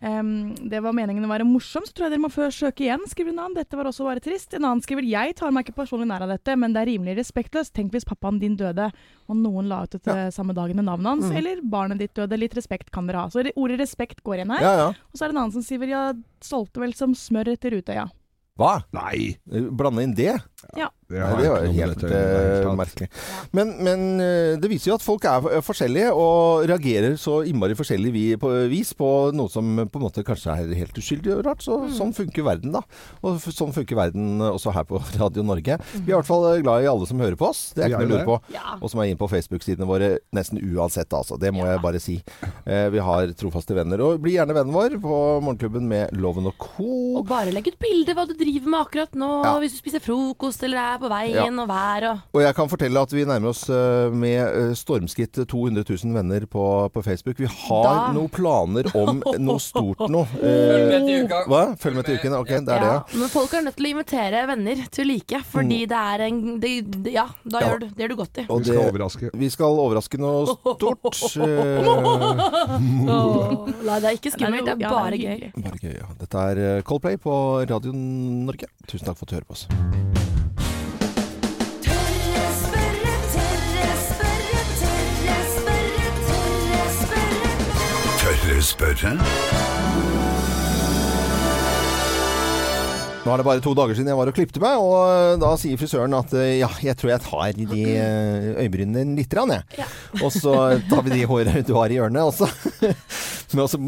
[0.00, 3.02] Em, det var meningen å være morsom, så tror jeg dere må før søke igjen,
[3.10, 3.56] skriver en annen.
[3.58, 4.54] Dette var også bare trist.
[4.54, 7.16] En annen skriver jeg tar meg ikke personlig nær av dette, men det er rimelig
[7.18, 7.72] respektløst.
[7.74, 8.90] Tenk hvis pappaen din døde,
[9.26, 11.36] og noen la ut dette samme dagen med navnet hans, Mm.
[11.40, 12.38] eller barnet ditt døde.
[12.38, 13.28] Litt respekt kan dere ha.
[13.28, 14.62] Så ordet respekt går igjen her.
[14.62, 14.88] Ja, ja.
[15.10, 18.08] Og så er det en annen som skriver ja, solgte vel som smør etter Utøya.
[18.58, 18.82] Hva?
[18.92, 20.36] Nei, Blande inn det?
[20.76, 20.88] Ja.
[21.08, 22.18] Det, Nei, det var ikke noe helt dette
[22.60, 23.06] eh, merkelig.
[23.56, 28.10] Men, men eh, det viser jo at folk er forskjellige, og reagerer så innmari forskjellig
[28.12, 31.64] vi, på, vis på noe som på en måte kanskje er helt uskyldig og rart.
[31.64, 32.82] Så, Sånn funker verden, da.
[33.24, 35.78] Og sånn funker verden også her på Radio Norge.
[35.94, 37.62] Vi er i hvert fall eh, glad i alle som hører på oss.
[37.72, 38.38] Det er ikke noe å lure på.
[38.58, 38.76] Ja.
[38.78, 41.40] Og som er inne på Facebook-sidene våre nesten uansett, altså.
[41.40, 42.18] Det må jeg bare si.
[42.68, 44.04] Eh, vi har trofaste venner.
[44.04, 46.90] Og bli gjerne vennen vår på Morgenklubben med Loven og Co.
[47.22, 49.56] Og bare legg ut bilde hva du driver med akkurat nå, Ja.
[49.64, 51.62] hvis du spiser frokost eller er på veien Ja.
[51.62, 55.38] og vær og Og jeg kan fortelle at vi nærmer oss eh, med eh, stormskritt
[55.48, 57.38] 200 000 venner på, på Facebook.
[57.38, 60.26] Vi har Da- noen planer om noe stort noe.
[60.38, 61.44] uka.
[61.48, 61.62] hva?
[61.78, 62.34] Følg med til uken.
[62.38, 63.02] Ok, det er det, ja.
[63.14, 66.74] Men folk er nødt til å invitere venner til like, fordi det er en det,
[67.04, 67.68] det, Ja, da Ja.
[67.72, 68.46] gjør du, det gjør du godt i.
[68.48, 69.30] Og Vi skal det- overraske.
[69.34, 71.22] Vi skal overraske noe stort.
[71.48, 75.52] eh, Nei, det er ikke skummelt, det er bare gøy.
[75.56, 76.08] bare gøy, ja.
[76.20, 77.34] Dette er eh, Coldplay på
[77.70, 78.66] Radio Norge.
[78.86, 80.37] Tusen takk for at du hører på oss.
[88.60, 89.16] Spötter?
[93.28, 95.76] Nå er det bare to dager siden jeg var og klippte meg, og da sier
[95.76, 99.88] frisøren at eh, ja, jeg tror jeg tar de eh, øyebrynene litt, rann, jeg.
[100.24, 100.54] Og så
[100.88, 102.48] tar vi de hårene du har i hjørnet også.
[103.52, 103.78] Men også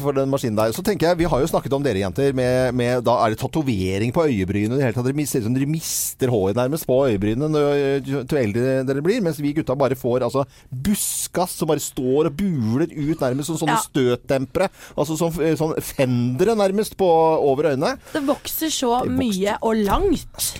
[0.00, 0.72] for den maskinen der.
[0.74, 3.40] Så tenker jeg, Vi har jo snakket om dere jenter med, med Da er det
[3.40, 4.76] tatovering på øyebrynene.
[4.78, 5.08] det hele tatt.
[5.08, 7.62] Dere ser ut som dere mister håret nærmest på øyebrynene
[8.06, 9.22] jo eldre dere blir.
[9.24, 13.58] Mens vi gutta bare får altså buskas som bare står og buler ut nærmest som
[13.62, 13.82] sånne Ja.
[13.82, 14.70] støtdempere.
[14.96, 17.08] Altså sånn, sånn fendere nærmest på,
[17.50, 17.96] over øynene.
[18.14, 19.18] Det vokser så vokser.
[19.18, 20.54] mye og langt.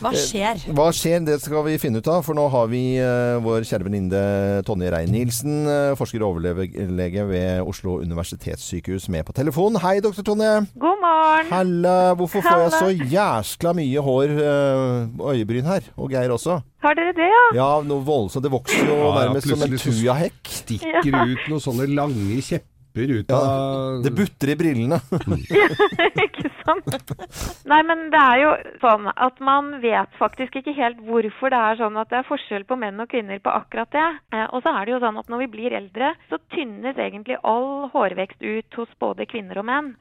[0.00, 0.60] Hva skjer?
[0.72, 1.20] Hva skjer?
[1.24, 2.22] Det skal vi finne ut av.
[2.24, 4.20] For nå har vi uh, vår kjære venninne
[4.64, 9.76] Tonje Rein-Nielsen, uh, forsker og overlege ved Oslo universitetssykehus, med på telefon.
[9.82, 10.52] Hei, doktor Tonje.
[10.80, 11.50] God morgen.
[11.52, 11.96] Halla.
[12.16, 15.90] Hvorfor får jeg så jæskla mye hår og uh, øyebryn her?
[15.96, 16.60] Og Geir også.
[16.84, 17.44] Har dere det, ja?
[17.58, 18.44] Ja, noe voldsomt.
[18.46, 20.40] Det vokser jo Ja, ja, som en så- tujahekk.
[20.62, 22.72] Stikker ut noen sånne lange kjepper
[23.20, 25.00] ut Ja, av det butter i brillene.
[26.74, 27.28] ikke?
[27.70, 28.52] Nei, men det er jo
[28.82, 32.66] sånn at man vet faktisk ikke helt hvorfor det er sånn at det er forskjell
[32.68, 34.06] på menn og kvinner på akkurat det.
[34.34, 37.38] Eh, og så er det jo sånn at når vi blir eldre, så tynnes egentlig
[37.42, 39.92] all hårvekst ut hos både kvinner og menn.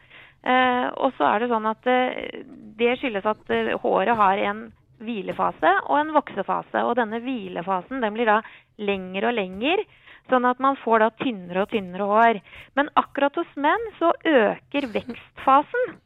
[0.45, 2.41] Eh, og så er det sånn at eh,
[2.79, 4.65] det skyldes at håret har en
[5.03, 6.83] hvilefase og en voksefase.
[6.85, 8.39] Og denne hvilefasen den blir da
[8.77, 9.85] lengre og lengre.
[10.29, 12.39] Sånn at man får da tynnere og tynnere hår.
[12.77, 15.99] Men akkurat hos menn så øker vekstfasen.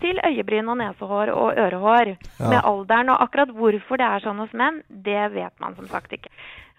[0.00, 2.48] Til øyebryn og nesehår og ørehår Ja.
[2.48, 3.08] med alderen.
[3.10, 6.28] Og akkurat hvorfor det er sånn hos menn, det vet man som sagt ikke.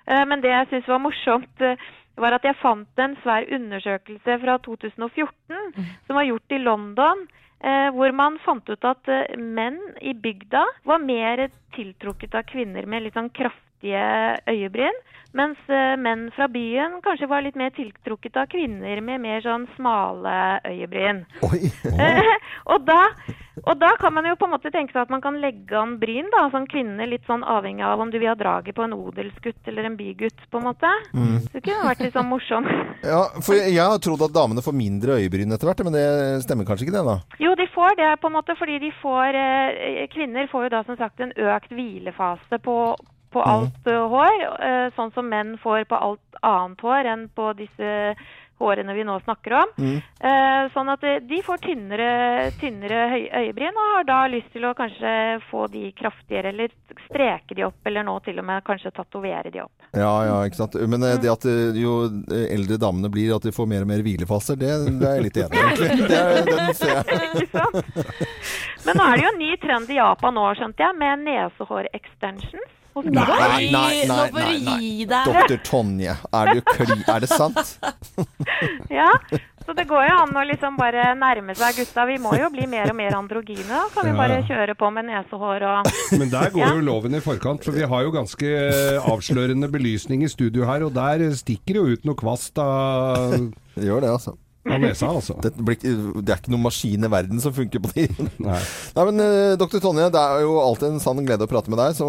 [0.08, 1.76] Eh, Men det jeg syns var morsomt, eh,
[2.18, 5.74] var at jeg fant en svær undersøkelse fra 2014
[6.08, 7.28] som var gjort i London.
[7.64, 13.04] eh, Hvor man fant ut at menn i bygda var mer tiltrukket av kvinner med
[13.04, 13.30] litt sånn
[13.82, 14.94] kraftige øyebryn.
[15.34, 19.64] Mens eh, menn fra byen kanskje var litt mer tiltrukket av kvinner med mer sånn
[19.78, 21.24] smale øyebryn.
[21.42, 22.32] Eh,
[22.74, 23.00] og, da,
[23.64, 25.96] og da kan man jo på en måte tenke seg at man kan legge an
[26.02, 28.98] bryn da, som kvinne, litt sånn avhengig av om du vil ha draget på en
[28.98, 30.92] odelsgutt eller en bygutt, på en måte.
[31.16, 31.40] Mm.
[31.54, 32.68] Det kunne vært litt sånn morsom.
[33.02, 36.04] Ja, for jeg har trodd at damene får mindre øyebryn etter hvert, men det
[36.44, 37.16] stemmer kanskje ikke det, da?
[37.42, 40.84] Jo, de får det på en måte fordi de får eh, Kvinner får jo da
[40.86, 42.76] som sagt en økt hvilefase på,
[43.32, 47.52] på alt eh, hår, eh, sånn som menn får på alt annet hår enn på
[47.54, 47.92] disse
[48.62, 49.70] hårene vi nå snakker om.
[49.82, 49.96] Mm.
[49.98, 52.10] Eh, sånn at de får tynnere,
[52.62, 53.00] tynnere
[53.40, 55.14] øyebryn og har da lyst til å kanskje
[55.48, 56.70] få de kraftigere, eller
[57.08, 59.88] streke de opp, eller nå til og med kanskje tatovere de opp.
[59.98, 60.78] Ja, ja, ikke sant.
[60.94, 61.48] Men det at
[61.80, 61.96] jo
[62.30, 64.70] eldre damene blir, at de får mer og mer hvilefaser, det,
[65.02, 66.12] det er jeg litt enig i, egentlig.
[66.12, 67.50] Det den ser jeg.
[68.86, 72.78] Men nå er det jo en ny trend i Japan nå, skjønte jeg, med nesehår-extensions.
[72.92, 75.06] Nei, nei, nei, nei, nei.
[75.08, 77.78] Doktor Tonje, er, du kli, er det sant?
[78.92, 79.08] Ja,
[79.66, 82.04] så det går jo an å liksom bare nærme seg gutta.
[82.10, 83.70] Vi må jo bli mer og mer androgyne.
[83.70, 87.24] Da kan vi bare kjøre på med nesehår og Men der går jo loven i
[87.24, 88.54] forkant, for vi har jo ganske
[89.08, 93.38] avslørende belysning i studio her, og der stikker jo ut noe kvast av,
[93.80, 94.36] gjør det, altså.
[94.66, 95.38] Nesa, altså.
[95.42, 95.80] Det, blir,
[96.22, 98.08] det er ikke noen maskin i verden som funker på de.
[98.48, 98.60] Nei.
[98.98, 99.24] Nei, men
[99.62, 99.80] Dr.
[99.84, 102.08] Tonje, det er jo alltid en sann glede å prate med deg, så,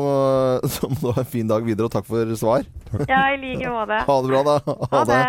[0.77, 2.67] så må du ha en fin dag videre, og takk for svar.
[3.09, 4.03] Ja, i like måte.
[4.07, 4.77] Ha det bra, da.
[4.93, 5.21] Ha det.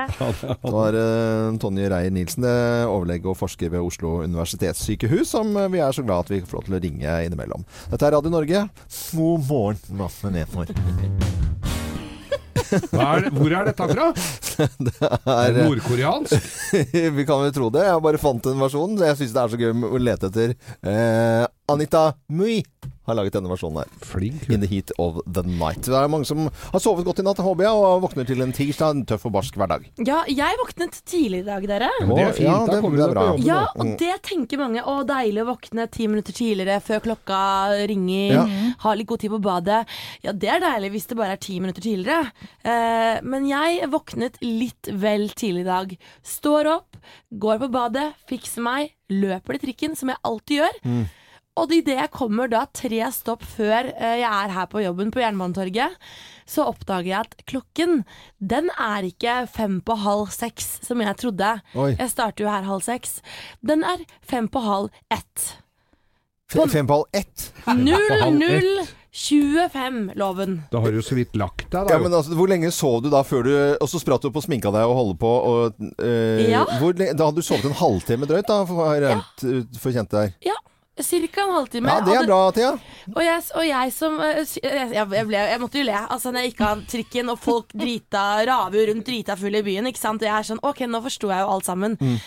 [0.63, 5.83] Det var uh, Tonje Reier-Nielsen, eh, overlege og forsker ved Oslo universitetssykehus, som eh, vi
[5.83, 7.67] er så glad at vi får lov til å ringe innimellom.
[7.91, 8.65] Dette er Radio Norge.
[9.13, 11.72] God morgen, Masse Etenor.
[12.73, 14.09] Er det, hvor er dette fra?
[14.85, 16.49] Det er eh, Nordkoreansk?
[17.17, 17.85] Vi kan vel tro det.
[17.87, 18.97] Jeg bare fant en versjon.
[19.01, 20.55] Jeg syns det er så gøy å lete etter.
[20.81, 22.61] Eh, Anita Mui
[23.05, 23.89] har laget denne versjonen her.
[24.07, 24.45] Flink.
[24.49, 25.81] In the heat of the night.
[25.83, 28.53] Det er mange som har sovet godt i natt, håper jeg, og våkner til en
[28.55, 28.93] tirsdag.
[28.97, 29.85] En tøff og barsk hverdag.
[30.07, 31.89] Ja, jeg våknet tidlig i dag, dere.
[31.99, 33.25] Ja, det er fint, Ja, da det- kommer det er bra.
[33.33, 33.45] jobben.
[33.45, 34.83] Ja, og det tenker mange.
[34.83, 38.33] Å, deilig å våkne ti minutter tidligere før klokka ringer.
[38.33, 38.45] Ja.
[38.85, 39.85] Ha litt god tid på badet.
[40.23, 42.31] Ja, det er deilig hvis det bare er ti minutter tidligere.
[42.63, 45.97] Eh, men jeg våknet litt vel tidlig i dag.
[46.23, 46.97] Står opp,
[47.33, 51.05] går på badet, fikser meg, løper til trikken, som jeg alltid gjør.
[51.59, 55.21] Og idet jeg kommer da tre stopp før eh, jeg er her på jobben på
[55.21, 55.91] Jernbanetorget,
[56.49, 57.99] så oppdager jeg at klokken,
[58.41, 61.51] den er ikke fem på halv seks, som jeg trodde.
[61.77, 61.91] Oi.
[61.99, 63.19] Jeg starter jo her halv seks.
[63.61, 65.53] Den er fem på halv ett.
[66.53, 67.47] På Fem på halv ett.
[67.65, 67.79] halv
[69.13, 70.57] 00.25-loven.
[70.73, 71.93] Da har du jo så vidt lagt deg, da.
[71.95, 74.37] Ja, men altså, Hvor lenge sov du da før du Og så spratt du opp
[74.41, 75.31] og sminka deg og holdt på.
[75.53, 76.65] Og, øh, Ja.
[76.81, 80.33] hvor, da hadde du sovet en halvtime drøyt, da, for, har jeg regnet forkjent deg.
[80.49, 80.57] Ja,
[81.01, 81.89] cirka en halvtime.
[81.89, 82.73] Ja, det er bra, Thea.
[83.15, 86.45] Og jeg, og jeg som eh, jeg, jeg, ble, jeg måtte jo le altså når
[86.45, 89.89] jeg gikk av trikken og folk drita raver rundt drita fulle i byen.
[89.89, 90.21] Ikke sant?
[90.21, 91.97] Og Jeg er sånn OK, nå forsto jeg jo alt sammen.
[91.97, 92.19] Mm.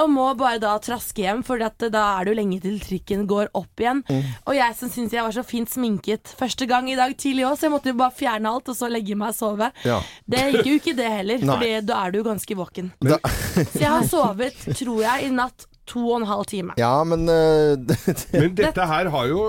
[0.00, 3.28] og må bare da traske hjem, for eh, da er det jo lenge til trikken
[3.28, 4.02] går opp igjen.
[4.46, 7.58] Og jeg som syns jeg var så fint sminket første gang i dag tidlig òg,
[7.60, 9.70] så jeg måtte jo bare fjerne alt og så legge meg og sove.
[9.84, 10.00] Ja.
[10.24, 12.92] Det gikk jo ikke det heller, for da er du jo ganske våken.
[13.04, 13.20] Da,
[13.60, 16.74] Så jeg har sovet, tror jeg, i natt to og en halv time.
[16.80, 17.96] ja, men uh, det,
[18.32, 19.42] Men dette her har jo,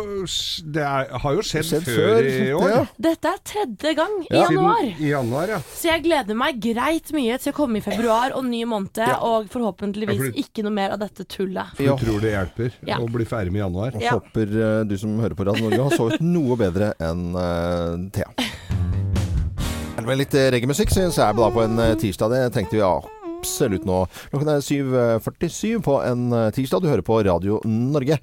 [0.76, 2.70] det er, har jo skjedd, skjedd før, i år.
[2.76, 2.82] Ja.
[3.08, 4.84] Dette er tredje gang i Siden- januar.
[5.02, 5.60] I januar, ja.
[5.74, 9.50] Så jeg gleder meg greit mye til å komme i februar og ny måned, og
[9.54, 11.74] forhåpentligvis Ja, fordi- ikke noe mer av dette tullet.
[11.78, 12.98] For du tror det hjelper Ja.
[13.02, 13.92] å bli ferdig med januar?
[13.98, 14.18] Jeg Ja.
[14.20, 18.30] håper uh, du som hører på Radio Norge har sovet noe bedre enn uh, Thea.
[20.08, 22.32] Var litt reggaemusikk, syns jeg på en tirsdag.
[22.32, 22.86] Det tenkte vi
[23.38, 24.04] absolutt nå.
[24.32, 26.84] Klokken er 7.47 på en eh, tirsdag.
[26.84, 28.20] Du hører på Radio Norge.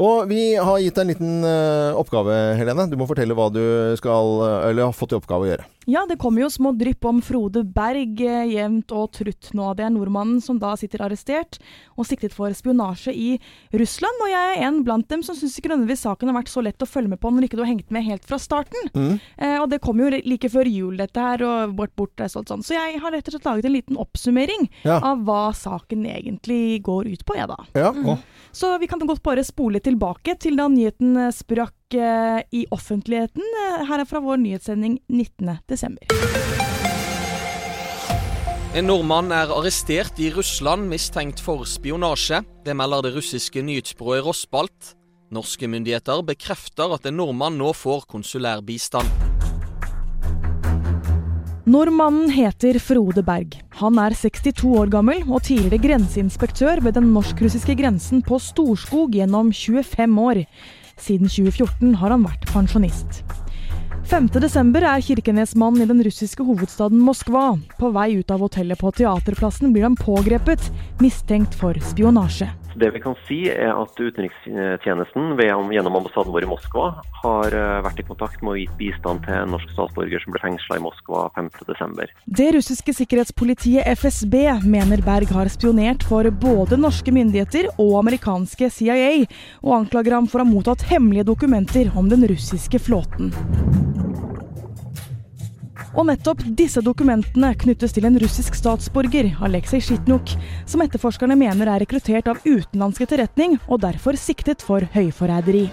[0.00, 2.86] Og vi har gitt deg en liten eh, oppgave, Helene.
[2.88, 3.60] Du må fortelle hva du
[4.00, 5.66] skal eh, Eller har fått i oppgave å gjøre.
[5.90, 9.72] Ja, det kommer jo små drypp om Frode Berg eh, jevnt og trutt nå.
[9.76, 11.58] Det er nordmannen som da sitter arrestert
[11.98, 13.32] og siktet for spionasje i
[13.74, 14.22] Russland.
[14.22, 16.82] Og jeg er en blant dem som syns ikke nødvendigvis saken har vært så lett
[16.86, 18.88] å følge med på når ikke du har hengt med helt fra starten.
[18.94, 19.18] Mm.
[19.42, 22.48] Eh, og det kom jo like før jul, dette her, og bort bort og sånt
[22.54, 22.68] sånt.
[22.68, 25.00] Så jeg har rett og slett laget en liten oppsummering Ja.
[25.02, 27.58] av hva saken egentlig går ut på, jeg da.
[27.74, 27.90] Ja.
[28.54, 33.42] Så vi kan godt bare spole tilbake til da nyheten eh, sprakk eh, i offentligheten.
[33.42, 35.58] Eh, Her er fra vår nyhetssending 19.
[35.70, 36.08] desember.
[38.72, 42.40] En nordmann er arrestert i Russland mistenkt for spionasje.
[42.64, 44.94] Det melder det russiske nyhetsbyrået Rossbalt.
[45.32, 49.31] Norske myndigheter bekrefter at en nordmann nå får konsulær bistand.
[51.72, 53.54] Nordmannen heter Frode Berg.
[53.78, 59.48] Han er 62 år gammel og tidligere grenseinspektør ved den norsk-russiske grensen på Storskog gjennom
[59.56, 60.42] 25 år.
[61.00, 63.22] Siden 2014 har han vært pensjonist.
[64.10, 67.54] 5.12 er Kirkenes-mannen i den russiske hovedstaden Moskva.
[67.78, 70.68] På vei ut av hotellet på Teaterplassen blir han pågrepet,
[71.00, 72.50] mistenkt for spionasje.
[72.74, 76.86] Det vi kan si er at Utenrikstjenesten gjennom ambassaden vår i Moskva
[77.22, 80.42] har eh, vært i kontakt med å gi bistand til en norsk statsborger som ble
[80.42, 82.14] fengsla i Moskva 5.12.
[82.38, 89.12] Det russiske sikkerhetspolitiet FSB mener Berg har spionert for både norske myndigheter og amerikanske CIA,
[89.62, 93.32] og anklager ham for å ha mottatt hemmelige dokumenter om den russiske flåten.
[95.92, 100.32] Og nettopp disse dokumentene knyttes til en russisk statsborger, Aleksej Sjitnok,
[100.64, 105.66] som etterforskerne mener er rekruttert av utenlandsk etterretning og derfor siktet for høyforræderi.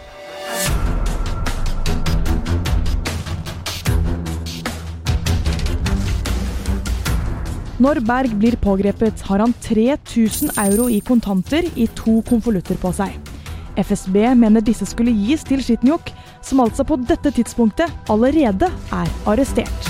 [7.80, 13.29] Når Berg blir pågrepet, har han 3000 euro i kontanter i to konvolutter på seg.
[13.80, 16.12] FSB mener disse skulle gis til Sjitnjuk,
[16.46, 19.90] som altså på dette tidspunktet allerede er arrestert.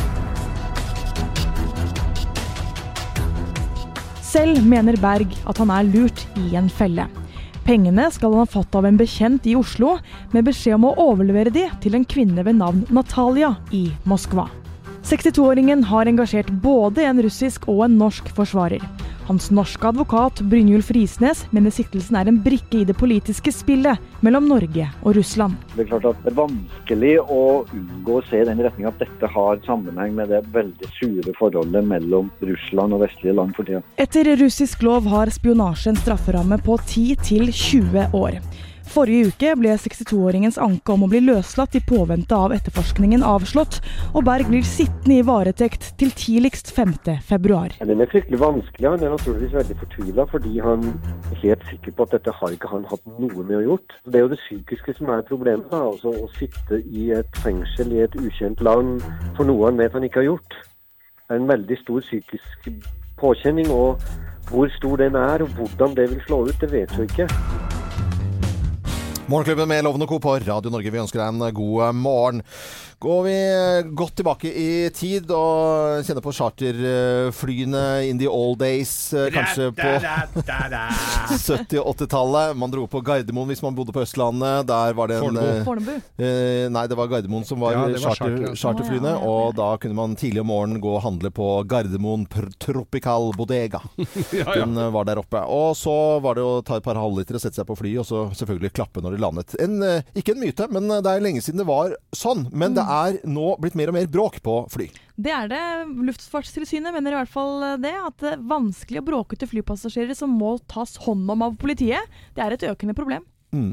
[4.29, 7.07] Selv mener Berg at han er lurt i en felle.
[7.65, 9.97] Pengene skal han ha fått av en bekjent i Oslo,
[10.33, 14.47] med beskjed om å overlevere de til en kvinne ved navn Natalia i Moskva.
[15.05, 18.83] 62-åringen har engasjert både en russisk og en norsk forsvarer.
[19.29, 24.47] Hans norske advokat Brynjulf Risnes mener siktelsen er en brikke i det politiske spillet mellom
[24.49, 25.53] Norge og Russland.
[25.75, 28.97] Det er klart at det er vanskelig å unngå å se i den retning at
[28.97, 33.83] dette har sammenheng med det veldig sure forholdet mellom Russland og vestlige land for tida.
[34.01, 38.41] Etter russisk lov har spionasje en strafferamme på 10 til 20 år.
[38.89, 43.77] Forrige uke ble 62-åringens anke om å bli løslatt i påvente av etterforskningen avslått,
[44.17, 46.95] og Berg blir sittende i varetekt til tidligst 5.
[47.27, 47.75] februar.
[47.85, 48.87] Den er fryktelig vanskelig.
[48.89, 52.71] Han er naturligvis veldig fortvila fordi han er helt sikker på at dette har ikke
[52.71, 53.97] han hatt noe med å gjort.
[54.09, 55.69] Det er jo det psykiske som er problemet.
[55.69, 59.05] Altså å sitte i et fengsel i et ukjent land
[59.37, 60.57] for noe han vet han ikke har gjort.
[61.27, 62.71] Det er en veldig stor psykisk
[63.21, 63.69] påkjenning.
[63.69, 64.01] og
[64.49, 67.29] hvor stor den er og hvordan det vil slå ut, det vet vi ikke.
[69.29, 70.17] Morgenklubben med Lovende Co.
[70.19, 70.89] på Radio Norge.
[70.89, 72.39] Vi ønsker deg en god morgen.
[72.99, 73.33] Går vi
[73.95, 79.91] godt tilbake i tid og kjenner på charterflyene in the old days, eh, kanskje på
[80.03, 82.57] 70- og 80-tallet.
[82.59, 84.67] Man dro på Gardermoen hvis man bodde på Østlandet.
[84.67, 85.93] Der var det en Fornebu.
[85.95, 89.13] eh, Eh, nei, det var Gardermoen som var, Ja, var charter, charter, charterflyene.
[89.15, 92.27] Å, ja, ja, Og da kunne man tidlig om morgenen gå og handle på Gardermoen
[92.27, 93.79] Pr- Tropical Bodega.
[94.59, 95.39] Den eh, var der oppe.
[95.47, 98.09] Og så var det å ta et par halvliter og sette seg på flyet, og
[98.11, 99.55] så selvfølgelig klappe når de landet.
[99.63, 102.43] En, eh, ikke en myte, men eh, det er lenge siden det var sånn.
[102.51, 104.89] Men det er nå blitt mer og mer bråk på fly.
[105.19, 105.63] Det er det.
[106.09, 107.93] Luftfartstilsynet mener i hvert fall det.
[107.93, 112.45] At det er vanskelig og bråkete flypassasjerer som må tas hånd om av politiet, det
[112.45, 113.25] er et økende problem.
[113.49, 113.71] Mm.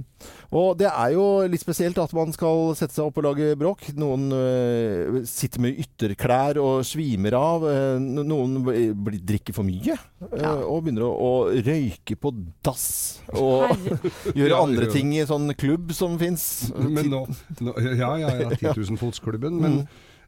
[0.57, 3.85] Og det er jo litt spesielt at man skal sette seg opp og lage bråk.
[3.99, 7.67] Noen øh, sitter med ytterklær og svimer av.
[7.69, 10.55] Øh, noen blir, drikker for mye ja.
[10.57, 11.33] og begynner å, å
[11.67, 12.33] røyke på
[12.65, 12.89] dass.
[13.37, 13.77] Og
[14.39, 16.71] gjøre andre ting i sånn klubb som fins.
[16.73, 18.51] Ja, ja, ja.
[18.57, 19.61] 10 000-fotsklubben.
[19.61, 19.83] Men,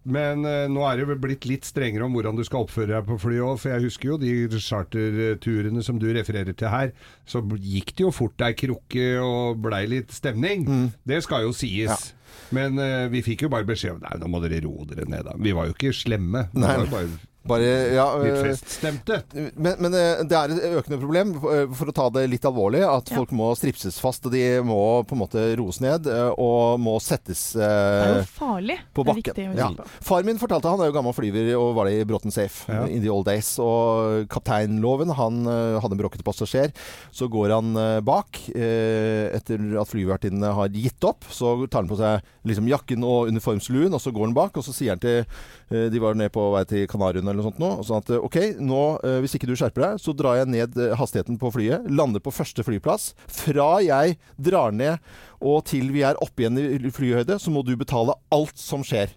[0.09, 3.09] men eh, nå er det jo blitt litt strengere om hvordan du skal oppføre deg
[3.09, 3.61] på flyet òg.
[3.63, 4.33] For jeg husker jo de
[4.65, 6.93] charterturene som du refererer til her.
[7.29, 10.67] Så gikk det jo fort ei krukke og blei litt stemning.
[11.09, 12.13] Det skal jo sies.
[12.55, 15.27] Men eh, vi fikk jo bare beskjed om Nei, nå må dere roe dere ned,
[15.27, 15.35] da.
[15.41, 16.47] Vi var jo ikke slemme.
[16.57, 16.77] Nei.
[16.93, 17.09] bare
[17.49, 19.23] Bare, ja, øh, feststemte.
[19.57, 22.83] Men, men eh, det er et økende problem, eh, for å ta det litt alvorlig,
[22.85, 24.27] at folk må stripses fast.
[24.29, 28.19] Og de må på en måte roes ned, eh, og må settes Det er eh,
[28.21, 28.79] jo farlig.
[28.95, 29.35] på Det er bakken.
[29.35, 29.69] viktig å Ja.
[29.79, 29.89] på.
[30.11, 32.85] Far min fortalte, han er jo gammel flyver og var det i Bråten Safe Ja.
[32.87, 33.55] in the old days.
[33.59, 36.73] Og kapteinloven, han eh, hadde en bråkete passasjer.
[37.13, 41.25] Så går han eh, bak eh, etter at flyvertinnene har gitt opp.
[41.33, 44.57] Så tar han på seg liksom jakken og uniformsluen, og så går han bak.
[44.61, 45.25] Og så sier han til
[45.71, 47.71] eh, De var nede på vei til Kanariøyene eller noe sånt nå.
[47.87, 50.79] Sånn at eh, OK, nå eh, hvis ikke du skjerper deg, så drar jeg ned
[50.81, 51.87] eh, hastigheten på flyet.
[51.91, 53.13] Lander på første flyplass.
[53.31, 54.99] Fra jeg drar ned
[55.41, 59.09] og til vi er oppe igjen i flyhøyde, så må du betale alt som skjer.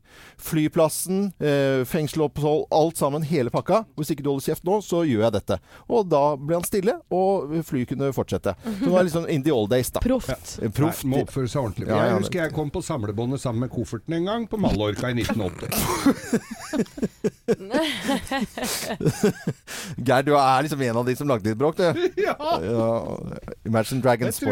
[0.42, 3.84] Flyplassen, eh, fengselopphold, alt sammen, hele pakka.
[3.98, 5.58] Hvis ikke du holder kjeft nå, så gjør jeg dette.
[5.90, 8.56] Og da ble han stille, og flyet kunne fortsette.
[8.64, 10.00] Så det var liksom in the old days, da.
[10.04, 10.58] Proft.
[10.62, 10.70] Ja.
[10.70, 11.04] Proft.
[11.06, 11.88] Nei, må oppføre seg ordentlig.
[11.90, 15.10] Ja, ja, jeg husker jeg kom på samlebåndet sammen med kofferten en gang på Mallorca
[15.10, 15.70] i 1980.
[20.06, 21.84] Geir, du er liksom en av de som lagde litt bråk, du.
[22.22, 22.36] Ja.
[23.66, 24.52] Imagine Dragons Jeg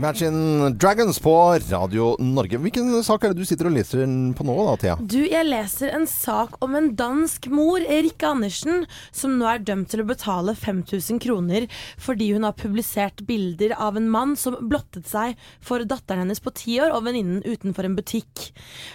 [0.00, 1.32] Imagine Dragons på
[1.70, 2.56] Radio Norge.
[2.56, 4.94] Hvilken sak er det du sitter og leser på nå da, Thea?
[4.96, 9.92] Du, jeg leser en sak om en dansk mor, Rikke Andersen, som nå er dømt
[9.92, 11.68] til å betale 5000 kroner
[12.00, 16.56] fordi hun har publisert bilder av en mann som blottet seg for datteren hennes på
[16.56, 18.54] ti år og venninnen utenfor en butikk.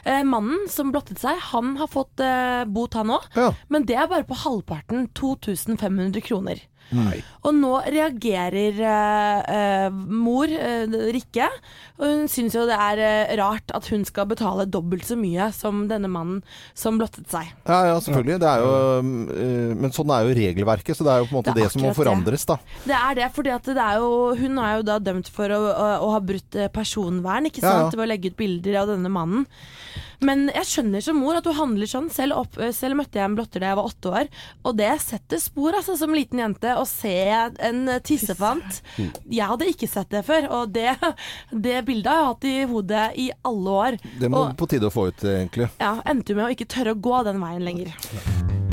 [0.10, 3.30] Eh, mannen som blottet seg, han har fått eh, bot han òg,
[3.70, 5.12] men det er bare på halvparten.
[5.14, 6.66] 2500 kroner.
[6.94, 7.18] Nei.
[7.46, 11.48] Og nå reagerer eh, eh, mor, eh, Rikke,
[12.00, 15.50] og hun syns jo det er eh, rart at hun skal betale dobbelt så mye
[15.56, 16.42] som denne mannen
[16.78, 17.52] som blottet seg.
[17.68, 18.40] Ja, ja, selvfølgelig.
[18.44, 18.74] Det er jo,
[19.36, 21.72] øh, men sånn er jo regelverket, så det er jo på en måte Det det,
[21.74, 22.60] som må forandres, da.
[22.86, 25.62] Det er det, fordi at det er jo, hun er jo da dømt for å,
[25.72, 27.86] å, å ha brutt eh, personvern, ikke Ja, ja.
[27.86, 27.98] sant?
[27.98, 29.48] Ved å legge ut bilder av denne mannen.
[30.24, 32.10] Men jeg skjønner som mor at hun handler sånn.
[32.14, 34.32] Selv, opp, selv møtte jeg en blotter da jeg var åtte år,
[34.66, 36.76] og det setter spor, altså, som liten jente.
[36.76, 38.82] Å se en eh, tissefant.
[39.00, 40.92] Jeg hadde ikke sett det før, og det,
[41.52, 44.00] det bildet har jeg hatt i hodet i alle år.
[44.20, 45.72] Det må og på tide å få ut, egentlig.
[45.82, 48.65] ja, endte jo med å ikke tørre å gå den veien lenger.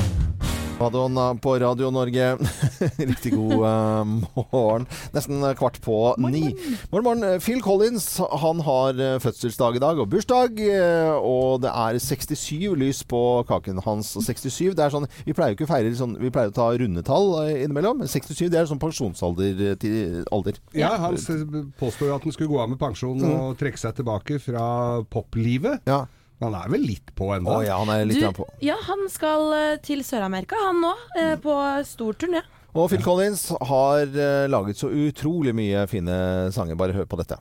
[0.83, 2.33] Madonna på Radio Norge.
[2.99, 4.05] Riktig god eh,
[4.53, 4.87] morgen.
[5.15, 6.43] Nesten kvart på ni.
[6.91, 7.41] Morgen, morgen.
[7.45, 8.09] Phil Collins
[8.43, 10.59] han har eh, fødselsdag i dag og bursdag.
[10.67, 14.13] eh, Og det er 67 lys på kaken hans.
[14.19, 16.71] 67, det er sånn Vi pleier jo ikke å feire sånn Vi pleier å ta
[16.75, 18.03] rundetall innimellom.
[18.03, 20.59] Men 67 det er sånn pensjonsalder til alder.
[20.77, 21.15] Ja, han
[21.79, 23.33] påstår jo at han skulle gå av med pensjon Mm.
[23.39, 24.65] og trekke seg tilbake fra
[25.13, 25.83] poplivet.
[25.87, 26.07] Men
[26.47, 27.61] han er vel litt på ennå?
[27.67, 28.47] Ja, han er litt Du, på.
[28.65, 31.55] ja, han skal eh, til Sør-Amerika, han nå, eh, på
[31.89, 32.43] stor turné.
[32.73, 36.15] Og Phil Collins har eh, laget så utrolig mye fine
[36.57, 36.79] sanger.
[36.81, 37.37] Bare hør på dette.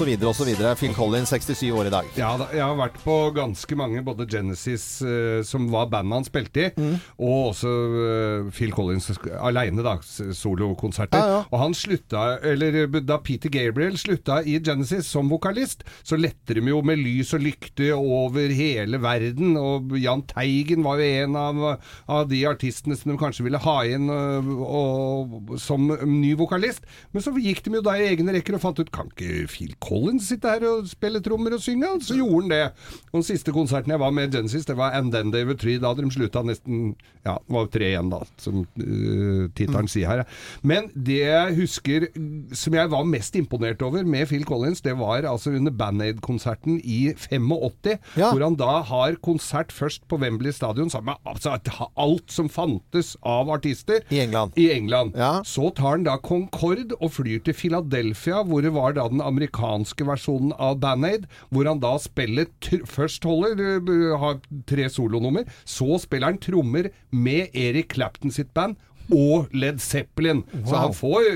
[0.00, 0.44] Osv.
[0.46, 0.74] videre.
[0.76, 2.06] Phil Collins, 67 år i dag.
[2.16, 6.62] Ja, jeg har vært på ganske mange, både Genesis, eh, som var bandet han spilte
[6.66, 6.96] i, Mm.
[7.18, 11.18] og også eh, Phil Collins aleine, da, solokonserter.
[11.18, 11.42] Ja, ja.
[11.50, 16.54] Og han slutta, eller eh, da Peter Gabriel slutta i Genesis som vokalist, så lette
[16.54, 21.36] de jo med lys og lykte over hele verden, og Jahn Teigen var jo en
[21.36, 21.62] av,
[22.08, 26.86] av de artistene som de kanskje ville ha inn og, og, som ny vokalist.
[27.12, 29.74] Men så gikk de jo da i egne rekker og fant ut kan ikke Phil
[29.82, 31.90] Collins sitte her og spille trommer og synge?
[32.04, 32.62] Så gjorde han det.
[33.10, 35.80] Og den siste konserten jeg var med Genesis, det var And Then They Were Three.
[35.82, 40.10] Da hadde de slutta nesten Ja, det var tre igjen, da, som uh, tittelen sier
[40.10, 40.22] her.
[40.66, 44.96] Men det jeg husker mm, som jeg var mest imponert over med Phil Collins, det
[44.98, 50.50] var altså under Band Aid-konserten i 85, hvor han da har konsert først på Wembley
[50.54, 51.54] stadion sammen med altså,
[51.94, 54.02] alt som fantes av artister.
[54.10, 54.58] I England.
[54.58, 55.14] I England.
[55.46, 59.71] Så tar han da Concorde og flyr til Philadelphia, hvor det var da den amerikanske
[60.06, 62.50] versjonen av Band Aid, hvor han da spiller
[62.88, 68.76] Først holder uh, har tre solonummer, så spiller han trommer med Eric Clapton sitt band.
[69.12, 70.42] Og Led Zeppelin.
[70.66, 71.26] Så han får,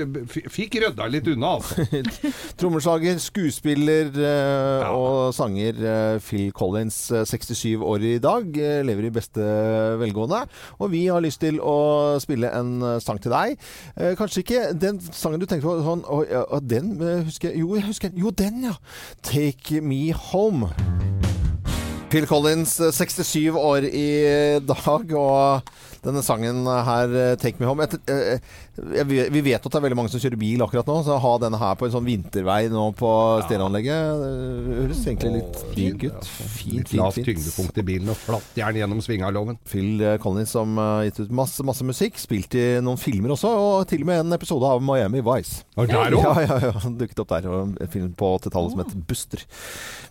[0.51, 1.85] fikk rydda litt unna, altså.
[2.59, 9.09] Trommeslager, skuespiller eh, og sanger eh, Phil Collins, eh, 67 år i dag, eh, lever
[9.09, 9.45] i beste
[10.01, 10.43] velgående.
[10.81, 13.57] Og vi har lyst til å spille en eh, sang til deg.
[13.95, 17.61] Eh, kanskje ikke den sangen du tenkte på sånn å, ja, Den eh, husker jeg
[17.61, 18.13] Jo, jeg husker.
[18.17, 18.75] Jo, den, ja!
[19.21, 20.71] 'Take Me Home'.
[22.09, 25.61] Phil Collins, eh, 67 år i dag, og
[26.03, 28.39] Denne sangen her, eh, 'Take Me Home' etter, eh,
[29.03, 31.37] Vi vet at det er veldig mange som kjører bil akkurat nå, så å ha
[31.37, 33.11] denne her på en sånn vintervei nå på
[33.47, 36.25] stereoanlegget eh, høres egentlig litt digg ut.
[36.25, 37.25] Fint, fint, fint.
[37.25, 39.57] tyngdepunkt i bilen og flatt jern gjennom svingarloven.
[39.65, 42.17] Phil eh, Collins som har gitt ut masse, masse musikk.
[42.21, 45.63] Spilt i noen filmer også, og til og med en episode av Miami Vice.
[45.77, 46.33] Og der også?
[46.41, 46.93] Ja, ja, ja.
[46.97, 47.49] Dukket opp der.
[47.49, 49.43] Og en film på 80-tallet som het Buster.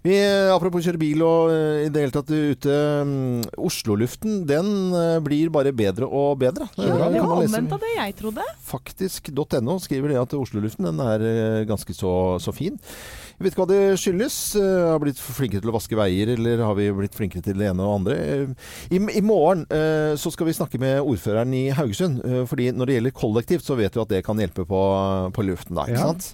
[0.06, 2.76] Vi, eh, apropos kjøre bil og eh, i det hele tatt ute
[3.06, 6.66] mm, Oslo-luften, den eh, blir bare bedre og bedre.
[6.76, 8.46] Ja, det var omvendt av det jeg trodde.
[8.66, 12.80] Faktisk.no skriver det at Oslo-luften den er eh, ganske så, så fin.
[13.36, 14.36] Jeg vet ikke hva det skyldes.
[14.56, 17.66] Eh, Har blitt flinkere til å vaske veier, eller har vi blitt flinkere til det
[17.68, 18.14] ene og andre?
[18.16, 22.22] Eh, I, i morgen eh, så skal vi snakke med ordføreren i Haugesund.
[22.48, 24.80] fordi når det gjelder kollektivt, så vet vi at det kan hjelpe på,
[25.36, 26.06] på luften da, ikke Ja.
[26.14, 26.30] sant?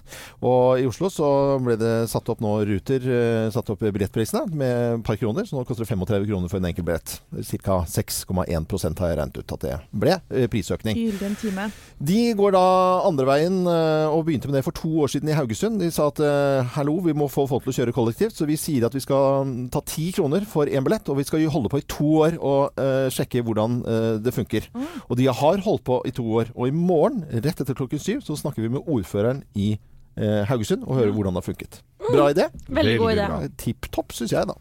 [0.47, 1.27] Og i Oslo så
[1.63, 3.03] ble det satt opp nå ruter,
[3.51, 5.43] satt opp billettprisene med et par kroner.
[5.43, 7.17] Så nå koster det 35 kroner for en enkel billett.
[7.63, 7.81] Ca.
[7.83, 10.15] 6,1 har jeg regnet ut at det ble
[10.51, 10.95] prisøkning.
[11.03, 11.67] Gyldig en time.
[11.99, 12.63] De går da
[13.11, 15.79] andre veien og begynte med det for to år siden i Haugesund.
[15.83, 18.57] De sa at eh, hallo, vi må få folk til å kjøre kollektivt, så vi
[18.57, 21.07] sier at vi skal mm, ta ti kroner for én billett.
[21.09, 24.67] Og vi skal holde på i to år og uh, sjekke hvordan uh, det funker.
[25.09, 26.51] Og de har holdt på i to år.
[26.55, 29.75] Og i morgen, rett etter klokken syv, så snakker vi med ordføreren i
[30.19, 31.81] uh, Haugesund og hører hvordan det har funket.
[32.09, 32.49] Bra idé?
[32.67, 33.49] Veldig god idé.
[33.63, 34.59] Tipp topp, syns jeg, da.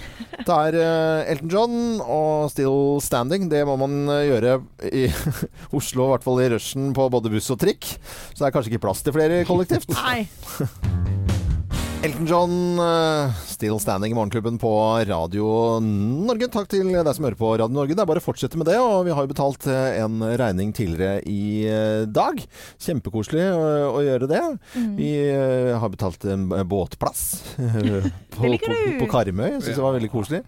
[0.48, 0.76] Det er
[1.28, 3.50] Elton John og Still Standing.
[3.52, 4.58] Det må man gjøre
[4.88, 5.06] i
[5.76, 7.94] Oslo, i hvert fall i rushen på både buss og trikk.
[8.32, 9.92] Så det er kanskje ikke plass til flere kollektivt.
[10.00, 10.24] Nei.
[12.02, 14.70] Elton John, eh, Still Standing i Morgenklubben på
[15.04, 16.46] Radio Norge.
[16.48, 17.92] Takk til deg som hører på Radio Norge.
[17.92, 18.78] Det er bare å fortsette med det.
[18.80, 22.40] Og vi har jo betalt eh, en regning tidligere i eh, dag.
[22.80, 23.66] Kjempekoselig å,
[23.98, 24.40] å gjøre det.
[24.80, 24.94] Mm.
[24.96, 25.10] Vi
[25.76, 27.26] har betalt en båtplass
[28.38, 29.58] på, på, på Karmøy.
[29.58, 30.40] Syns det var veldig koselig.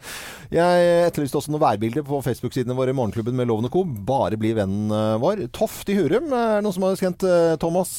[0.52, 3.84] Jeg etterlyste også noen værbilder på Facebook-sidene våre i Morgenklubben med Loven og Co.
[3.84, 5.44] Bare bli vennen vår.
[5.52, 7.98] Toft i Hurum er noen som har eh, Thomas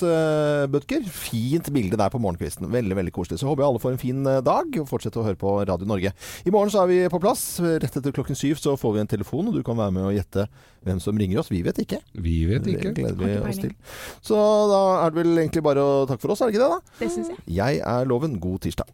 [0.73, 1.05] Butker.
[1.05, 2.73] Fint bilde der på morgenkvisten.
[2.73, 3.42] Veldig, veldig koselig.
[3.43, 5.87] Så håper jeg alle får en fin eh, dag, og fortsetter å høre på Radio
[5.89, 6.13] Norge.
[6.47, 7.43] I morgen så er vi på plass.
[7.59, 10.15] Rett etter klokken syv så får vi en telefon, og du kan være med og
[10.15, 10.47] gjette
[10.87, 11.51] hvem som ringer oss.
[11.51, 11.99] Vi vet ikke.
[12.23, 12.93] Vi vet ikke.
[12.95, 13.75] Det gleder vi oss til.
[14.23, 14.39] Så
[14.71, 16.77] da er det vel egentlig bare å takke for oss, er det ikke det?
[16.79, 16.99] da?
[17.03, 17.43] Det syns jeg.
[17.59, 18.39] Jeg er Loven.
[18.43, 18.87] God tirsdag.